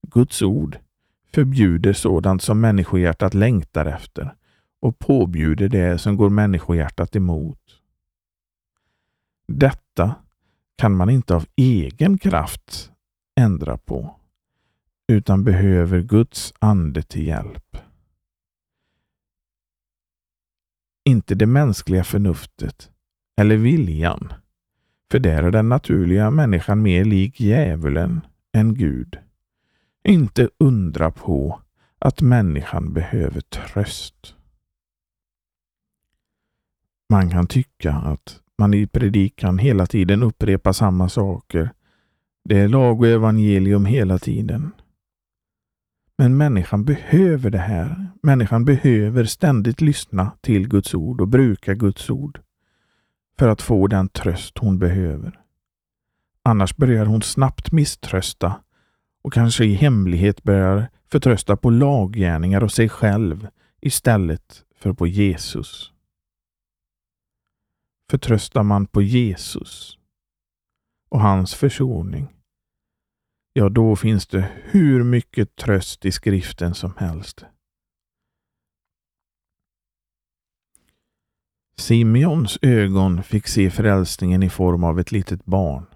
Guds 0.09 0.43
ord 0.43 0.79
förbjuder 1.33 1.93
sådant 1.93 2.43
som 2.43 2.61
människohjärtat 2.61 3.35
längtar 3.35 3.87
efter 3.87 4.35
och 4.81 4.99
påbjuder 4.99 5.69
det 5.69 5.99
som 5.99 6.17
går 6.17 6.31
människohjärtat 6.31 7.17
emot. 7.17 7.81
Detta 9.49 10.15
kan 10.77 10.97
man 10.97 11.11
inte 11.11 11.35
av 11.35 11.47
egen 11.57 12.19
kraft 12.19 12.93
ändra 13.41 13.79
på, 13.79 14.17
utan 15.09 15.45
behöver 15.45 16.01
Guds 16.01 16.55
ande 16.59 17.03
till 17.03 17.27
hjälp. 17.27 17.77
Inte 21.05 21.35
det 21.35 21.47
mänskliga 21.47 22.05
förnuftet 22.05 22.91
eller 23.37 23.57
viljan, 23.57 24.33
för 25.11 25.19
där 25.19 25.43
är 25.43 25.51
den 25.51 25.69
naturliga 25.69 26.31
människan 26.31 26.83
mer 26.83 27.05
lik 27.05 27.41
djävulen 27.41 28.21
än 28.53 28.75
Gud. 28.75 29.19
Inte 30.05 30.49
undra 30.59 31.11
på 31.11 31.61
att 31.99 32.21
människan 32.21 32.93
behöver 32.93 33.41
tröst. 33.41 34.36
Man 37.09 37.31
kan 37.31 37.47
tycka 37.47 37.93
att 37.93 38.41
man 38.59 38.75
i 38.75 38.87
predikan 38.87 39.59
hela 39.59 39.87
tiden 39.87 40.23
upprepar 40.23 40.73
samma 40.73 41.09
saker. 41.09 41.71
Det 42.45 42.59
är 42.59 42.69
lag 42.69 43.01
och 43.01 43.07
evangelium 43.07 43.85
hela 43.85 44.19
tiden. 44.19 44.73
Men 46.19 46.37
människan 46.37 46.85
behöver 46.85 47.51
det 47.51 47.59
här. 47.59 48.07
Människan 48.23 48.65
behöver 48.65 49.25
ständigt 49.25 49.81
lyssna 49.81 50.33
till 50.41 50.69
Guds 50.69 50.95
ord 50.95 51.21
och 51.21 51.29
bruka 51.29 51.75
Guds 51.75 52.11
ord 52.11 52.41
för 53.39 53.49
att 53.49 53.63
få 53.63 53.87
den 53.87 54.09
tröst 54.09 54.59
hon 54.59 54.79
behöver. 54.79 55.41
Annars 56.43 56.77
börjar 56.77 57.07
hon 57.07 57.23
snabbt 57.23 57.73
misströsta 57.73 58.61
och 59.23 59.33
kanske 59.33 59.65
i 59.65 59.75
hemlighet 59.75 60.43
börjar 60.43 60.89
förtrösta 61.11 61.57
på 61.57 61.71
laggärningar 61.71 62.65
och 62.65 62.73
sig 62.73 62.89
själv 62.89 63.49
istället 63.81 64.63
för 64.79 64.93
på 64.93 65.07
Jesus. 65.07 65.93
Förtröstar 68.11 68.63
man 68.63 68.87
på 68.87 69.03
Jesus 69.03 69.99
och 71.09 71.21
hans 71.21 71.55
försoning, 71.55 72.29
ja 73.53 73.69
då 73.69 73.97
finns 73.97 74.27
det 74.27 74.51
hur 74.65 75.05
mycket 75.05 75.57
tröst 75.57 76.05
i 76.05 76.13
skriften 76.13 76.75
som 76.75 76.95
helst. 76.97 77.45
Simeons 81.79 82.59
ögon 82.63 83.23
fick 83.23 83.47
se 83.47 83.71
frälsningen 83.71 84.43
i 84.43 84.51
form 84.51 84.85
av 84.85 85.01
ett 85.01 85.13
litet 85.13 85.45
barn. 85.45 85.87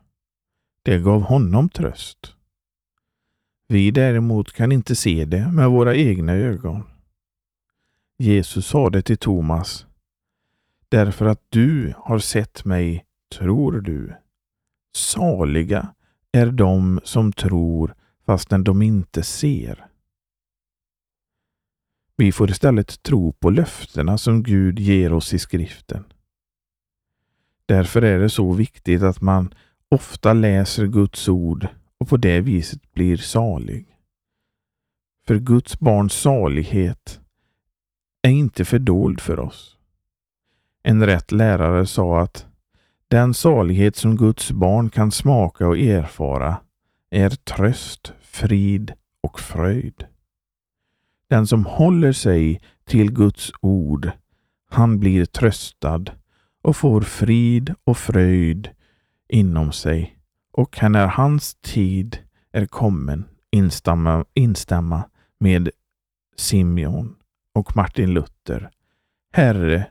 Det 0.85 0.99
gav 0.99 1.23
honom 1.23 1.69
tröst. 1.69 2.35
Vi 3.69 3.91
däremot 3.91 4.53
kan 4.53 4.73
inte 4.73 4.97
se 4.97 5.25
det 5.25 5.53
med 5.53 5.71
våra 5.71 5.97
egna 5.97 6.33
ögon. 6.33 6.83
Jesus 8.19 8.67
sa 8.67 8.91
det 8.91 9.03
till 9.03 9.19
Thomas 9.19 9.87
Därför 10.91 11.27
att 11.27 11.47
du 11.49 11.95
har 11.97 12.19
sett 12.19 12.65
mig 12.65 13.05
tror 13.39 13.81
du. 13.81 14.15
Saliga 14.97 15.95
är 16.33 16.47
de 16.47 17.01
som 17.05 17.33
tror 17.33 17.95
fastän 18.27 18.65
de 18.65 18.83
inte 18.83 19.23
ser. 19.23 19.87
Vi 22.17 22.33
får 22.33 22.51
istället 22.51 23.03
tro 23.03 23.33
på 23.33 23.51
löftena 23.51 24.19
som 24.19 24.43
Gud 24.43 24.79
ger 24.79 25.13
oss 25.13 25.35
i 25.35 25.39
skriften. 25.39 26.05
Därför 27.67 28.03
är 28.03 28.19
det 28.19 28.31
så 28.31 28.53
viktigt 28.53 29.03
att 29.03 29.21
man 29.21 29.55
ofta 29.89 30.33
läser 30.33 30.87
Guds 30.87 31.29
ord 31.29 31.67
och 31.99 32.09
på 32.09 32.17
det 32.17 32.41
viset 32.41 32.93
blir 32.93 33.17
salig. 33.17 33.97
För 35.27 35.39
Guds 35.39 35.79
barns 35.81 36.13
salighet 36.13 37.21
är 38.23 38.31
inte 38.31 38.65
fördold 38.65 39.21
för 39.21 39.41
oss. 39.41 39.80
En 40.83 41.07
rätt 41.07 41.33
lärare 41.33 41.87
sa 41.87 42.21
att 42.21 42.47
den 43.09 43.35
salighet 43.35 43.97
som 43.97 44.17
Guds 44.17 44.51
barn 44.51 44.91
kan 44.91 45.11
smaka 45.11 45.67
och 45.69 45.79
erfara 45.79 46.57
är 47.11 47.31
tröst, 47.31 48.13
frid 48.21 48.93
och 49.21 49.41
fröjd. 49.41 50.07
Den 51.29 51.47
som 51.47 51.67
håller 51.67 52.13
sig 52.13 52.61
till 52.85 53.13
Guds 53.13 53.53
ord, 53.61 54.11
han 54.71 55.01
blir 55.01 55.25
tröstad 55.25 56.05
och 56.63 56.77
får 56.77 57.01
frid 57.01 57.75
och 57.85 57.99
fröjd 57.99 58.69
inom 59.29 59.73
sig 59.73 60.17
och 60.53 60.73
kan 60.73 60.93
när 60.93 61.07
hans 61.07 61.55
tid 61.55 62.19
är 62.53 62.67
kommen 62.67 63.25
instämma, 63.51 64.25
instämma 64.35 65.03
med 65.39 65.71
Simeon 66.37 67.17
och 67.55 67.77
Martin 67.77 68.15
Luther. 68.15 68.71
Herre, 69.33 69.87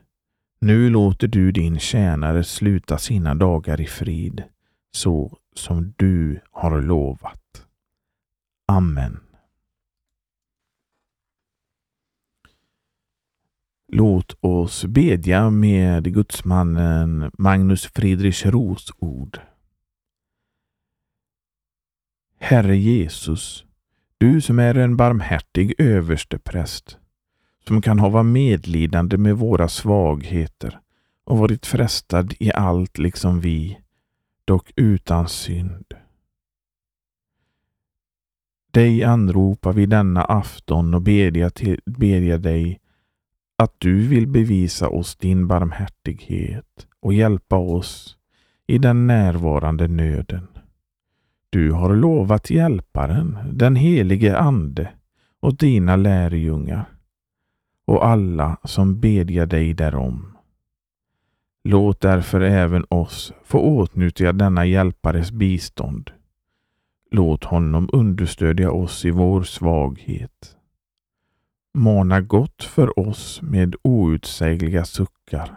nu 0.61 0.89
låter 0.89 1.27
du 1.27 1.51
din 1.51 1.79
tjänare 1.79 2.43
sluta 2.43 2.97
sina 2.97 3.35
dagar 3.35 3.81
i 3.81 3.87
frid, 3.87 4.43
så 4.91 5.37
som 5.55 5.93
du 5.97 6.39
har 6.51 6.81
lovat. 6.81 7.67
Amen. 8.67 9.19
Låt 13.91 14.37
oss 14.39 14.85
bedja 14.85 15.49
med 15.49 16.13
gudsmannen 16.13 17.31
Magnus 17.37 17.85
Friedrich 17.85 18.45
Ros 18.45 18.91
ord. 18.97 19.39
Herre 22.37 22.77
Jesus, 22.77 23.65
du 24.17 24.41
som 24.41 24.59
är 24.59 24.75
en 24.75 24.97
barmhärtig 24.97 25.73
överstepräst, 25.77 26.98
som 27.69 27.81
kan 27.81 27.99
hava 27.99 28.23
medlidande 28.23 29.17
med 29.17 29.37
våra 29.37 29.67
svagheter 29.67 30.79
och 31.25 31.37
varit 31.37 31.65
frestad 31.65 32.33
i 32.39 32.51
allt 32.53 32.97
liksom 32.97 33.39
vi, 33.39 33.77
dock 34.45 34.71
utan 34.75 35.27
synd. 35.27 35.85
Dig 38.71 39.03
anropar 39.03 39.73
vi 39.73 39.85
denna 39.85 40.23
afton 40.23 40.93
och 40.93 41.01
bedja, 41.01 41.49
till, 41.49 41.79
bedja 41.85 42.37
dig 42.37 42.79
att 43.57 43.73
du 43.77 44.07
vill 44.07 44.27
bevisa 44.27 44.89
oss 44.89 45.15
din 45.15 45.47
barmhärtighet 45.47 46.87
och 46.99 47.13
hjälpa 47.13 47.55
oss 47.55 48.17
i 48.67 48.77
den 48.77 49.07
närvarande 49.07 49.87
nöden. 49.87 50.47
Du 51.49 51.71
har 51.71 51.95
lovat 51.95 52.49
hjälparen, 52.49 53.37
den 53.53 53.75
helige 53.75 54.37
Ande, 54.37 54.91
och 55.39 55.57
dina 55.57 55.95
lärjungar 55.95 56.98
och 57.89 58.05
alla 58.05 58.57
som 58.63 58.99
bedjar 58.99 59.45
dig 59.45 59.73
därom. 59.73 60.37
Låt 61.63 62.01
därför 62.01 62.41
även 62.41 62.85
oss 62.89 63.33
få 63.43 63.59
åtnjuta 63.59 64.33
denna 64.33 64.65
hjälpares 64.65 65.31
bistånd. 65.31 66.11
Låt 67.11 67.43
honom 67.43 67.89
understödja 67.93 68.71
oss 68.71 69.05
i 69.05 69.11
vår 69.11 69.43
svaghet. 69.43 70.57
Mana 71.73 72.21
gott 72.21 72.63
för 72.63 72.99
oss 72.99 73.41
med 73.41 73.75
outsägliga 73.81 74.85
suckar 74.85 75.55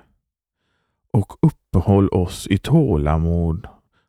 och 1.10 1.32
uppehåll 1.42 2.08
oss 2.08 2.46
i 2.46 2.58
tålamod 2.58 3.66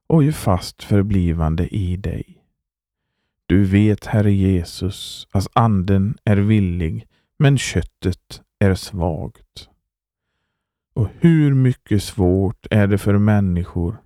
och 0.08 0.24
i 0.24 0.32
fast 0.32 0.84
förblivande 0.84 1.68
i 1.76 1.98
dig. 1.98 2.44
Du 3.46 3.64
vet, 3.64 4.06
Herre 4.06 4.34
Jesus, 4.34 5.28
att 5.32 5.48
anden 5.54 6.18
är 6.24 6.38
villig, 6.38 7.08
men 7.38 7.58
köttet 7.58 8.41
är 8.60 8.76
svagt. 8.76 9.69
Och 10.93 11.10
hur 11.19 11.54
mycket 11.54 12.04
svårt 12.04 12.67
är 12.72 12.88
det 12.88 12.98
för 12.98 13.17
människor 13.17 13.98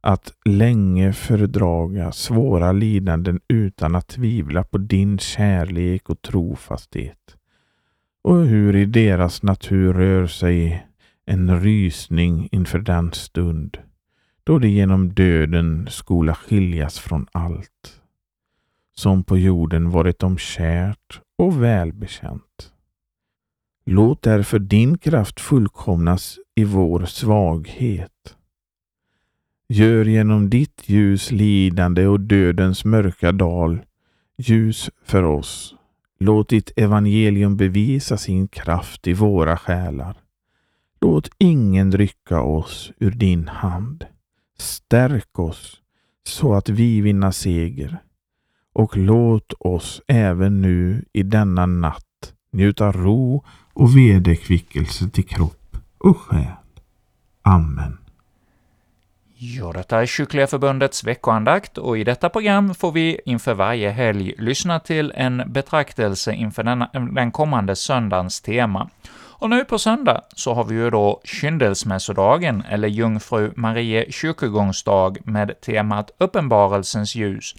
att 0.00 0.32
länge 0.44 1.12
fördraga 1.12 2.12
svåra 2.12 2.72
lidanden 2.72 3.40
utan 3.48 3.94
att 3.94 4.08
tvivla 4.08 4.64
på 4.64 4.78
din 4.78 5.18
kärlek 5.18 6.10
och 6.10 6.22
trofasthet. 6.22 7.36
Och 8.22 8.36
hur 8.36 8.76
i 8.76 8.84
deras 8.84 9.42
natur 9.42 9.92
rör 9.92 10.26
sig 10.26 10.86
en 11.24 11.60
rysning 11.60 12.48
inför 12.52 12.78
den 12.78 13.12
stund 13.12 13.78
då 14.44 14.58
de 14.58 14.68
genom 14.68 15.14
döden 15.14 15.86
skola 15.90 16.34
skiljas 16.34 16.98
från 16.98 17.26
allt 17.32 18.00
som 18.94 19.24
på 19.24 19.38
jorden 19.38 19.90
varit 19.90 20.18
dem 20.18 20.38
kärt 20.38 21.20
och 21.36 21.62
välbekänt. 21.62 22.72
Låt 23.86 24.22
därför 24.22 24.58
din 24.58 24.98
kraft 24.98 25.40
fullkomnas 25.40 26.38
i 26.54 26.64
vår 26.64 27.04
svaghet. 27.04 28.36
Gör 29.68 30.04
genom 30.04 30.50
ditt 30.50 30.82
ljus 30.88 31.30
lidande 31.30 32.06
och 32.06 32.20
dödens 32.20 32.84
mörka 32.84 33.32
dal 33.32 33.80
ljus 34.38 34.90
för 35.04 35.22
oss. 35.22 35.74
Låt 36.18 36.48
ditt 36.48 36.72
evangelium 36.76 37.56
bevisa 37.56 38.16
sin 38.16 38.48
kraft 38.48 39.06
i 39.06 39.12
våra 39.12 39.56
själar. 39.56 40.16
Låt 41.00 41.30
ingen 41.38 41.92
rycka 41.92 42.40
oss 42.40 42.92
ur 42.98 43.10
din 43.10 43.48
hand. 43.48 44.06
Stärk 44.58 45.38
oss 45.38 45.80
så 46.24 46.54
att 46.54 46.68
vi 46.68 47.00
vinner 47.00 47.30
seger 47.30 48.02
och 48.76 48.96
låt 48.96 49.52
oss 49.58 50.02
även 50.06 50.62
nu 50.62 51.04
i 51.12 51.22
denna 51.22 51.66
natt 51.66 52.32
njuta 52.52 52.92
ro 52.92 53.44
och 53.72 53.96
vederkvickelse 53.96 55.08
till 55.08 55.26
kropp 55.26 55.76
och 55.98 56.18
själ. 56.18 56.52
Amen. 57.42 57.98
Ja, 59.34 59.72
detta 59.72 60.02
är 60.02 60.06
Kyrkliga 60.06 60.46
Förbundets 60.46 61.04
veckoandakt 61.04 61.78
och 61.78 61.98
i 61.98 62.04
detta 62.04 62.28
program 62.28 62.74
får 62.74 62.92
vi 62.92 63.20
inför 63.24 63.54
varje 63.54 63.90
helg 63.90 64.34
lyssna 64.38 64.80
till 64.80 65.12
en 65.16 65.42
betraktelse 65.46 66.32
inför 66.32 66.62
den, 66.62 66.84
den 67.14 67.30
kommande 67.30 67.76
söndagens 67.76 68.40
tema. 68.40 68.90
Och 69.38 69.50
nu 69.50 69.64
på 69.64 69.78
söndag 69.78 70.22
så 70.34 70.54
har 70.54 70.64
vi 70.64 70.74
ju 70.74 70.90
då 70.90 71.20
kyndelsmässodagen, 71.24 72.62
eller 72.68 72.88
Jungfru 72.88 73.52
Marie 73.56 74.12
kyrkogångsdag, 74.12 75.16
med 75.24 75.60
temat 75.60 76.10
Uppenbarelsens 76.18 77.14
ljus. 77.14 77.54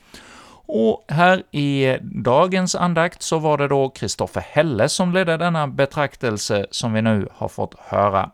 Och 0.68 1.06
här 1.08 1.44
i 1.52 1.98
dagens 2.02 2.76
andakt 2.76 3.22
så 3.22 3.40
var 3.40 3.58
det 3.58 3.68
då 3.68 3.90
Kristoffer 3.90 4.46
Helle 4.52 4.90
som 4.90 5.14
ledde 5.14 5.38
denna 5.38 5.68
betraktelse 5.68 6.66
som 6.72 6.94
vi 6.94 7.02
nu 7.02 7.28
har 7.32 7.48
fått 7.48 7.76
höra. 7.80 8.32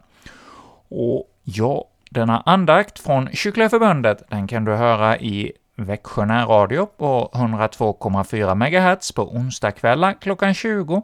Och 0.89 1.29
ja, 1.43 1.85
denna 2.09 2.43
andakt 2.45 2.99
från 2.99 3.29
Kyrkliga 3.33 3.69
Förbundet, 3.69 4.23
den 4.29 4.47
kan 4.47 4.65
du 4.65 4.71
höra 4.71 5.17
i 5.17 5.51
Växjö 5.75 6.25
närradio 6.25 6.85
på 6.85 7.31
102,4 7.33 8.55
MHz 8.55 9.11
på 9.11 9.35
onsdagskvällar 9.35 10.15
klockan 10.21 10.53
20 10.53 11.01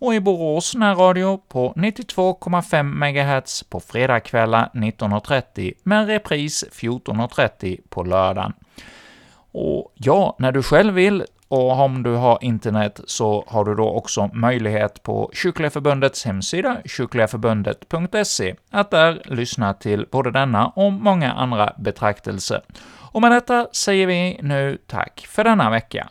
och 0.00 0.14
i 0.14 0.20
Borås 0.20 0.74
närradio 0.74 1.40
på 1.48 1.72
92,5 1.76 2.82
MHz 2.82 3.62
på 3.62 3.80
fredagskvällar 3.80 4.70
19.30 4.74 5.72
med 5.82 6.06
repris 6.06 6.64
14.30 6.72 7.80
på 7.88 8.02
lördagen. 8.02 8.52
Och 9.60 9.92
ja, 9.94 10.36
när 10.38 10.52
du 10.52 10.62
själv 10.62 10.94
vill 10.94 11.24
och 11.48 11.80
om 11.80 12.02
du 12.02 12.14
har 12.14 12.38
internet 12.40 13.00
så 13.06 13.44
har 13.46 13.64
du 13.64 13.74
då 13.74 13.90
också 13.90 14.30
möjlighet 14.32 15.02
på 15.02 15.30
Kyrkliga 15.32 15.70
Förbundets 15.70 16.24
hemsida, 16.24 16.76
kyrkligaförbundet.se, 16.84 18.54
att 18.70 18.90
där 18.90 19.22
lyssna 19.24 19.74
till 19.74 20.06
både 20.10 20.30
denna 20.30 20.66
och 20.66 20.92
många 20.92 21.32
andra 21.32 21.72
betraktelser. 21.78 22.60
Och 23.12 23.22
med 23.22 23.32
detta 23.32 23.66
säger 23.72 24.06
vi 24.06 24.40
nu 24.42 24.78
tack 24.86 25.26
för 25.28 25.44
denna 25.44 25.70
vecka. 25.70 26.08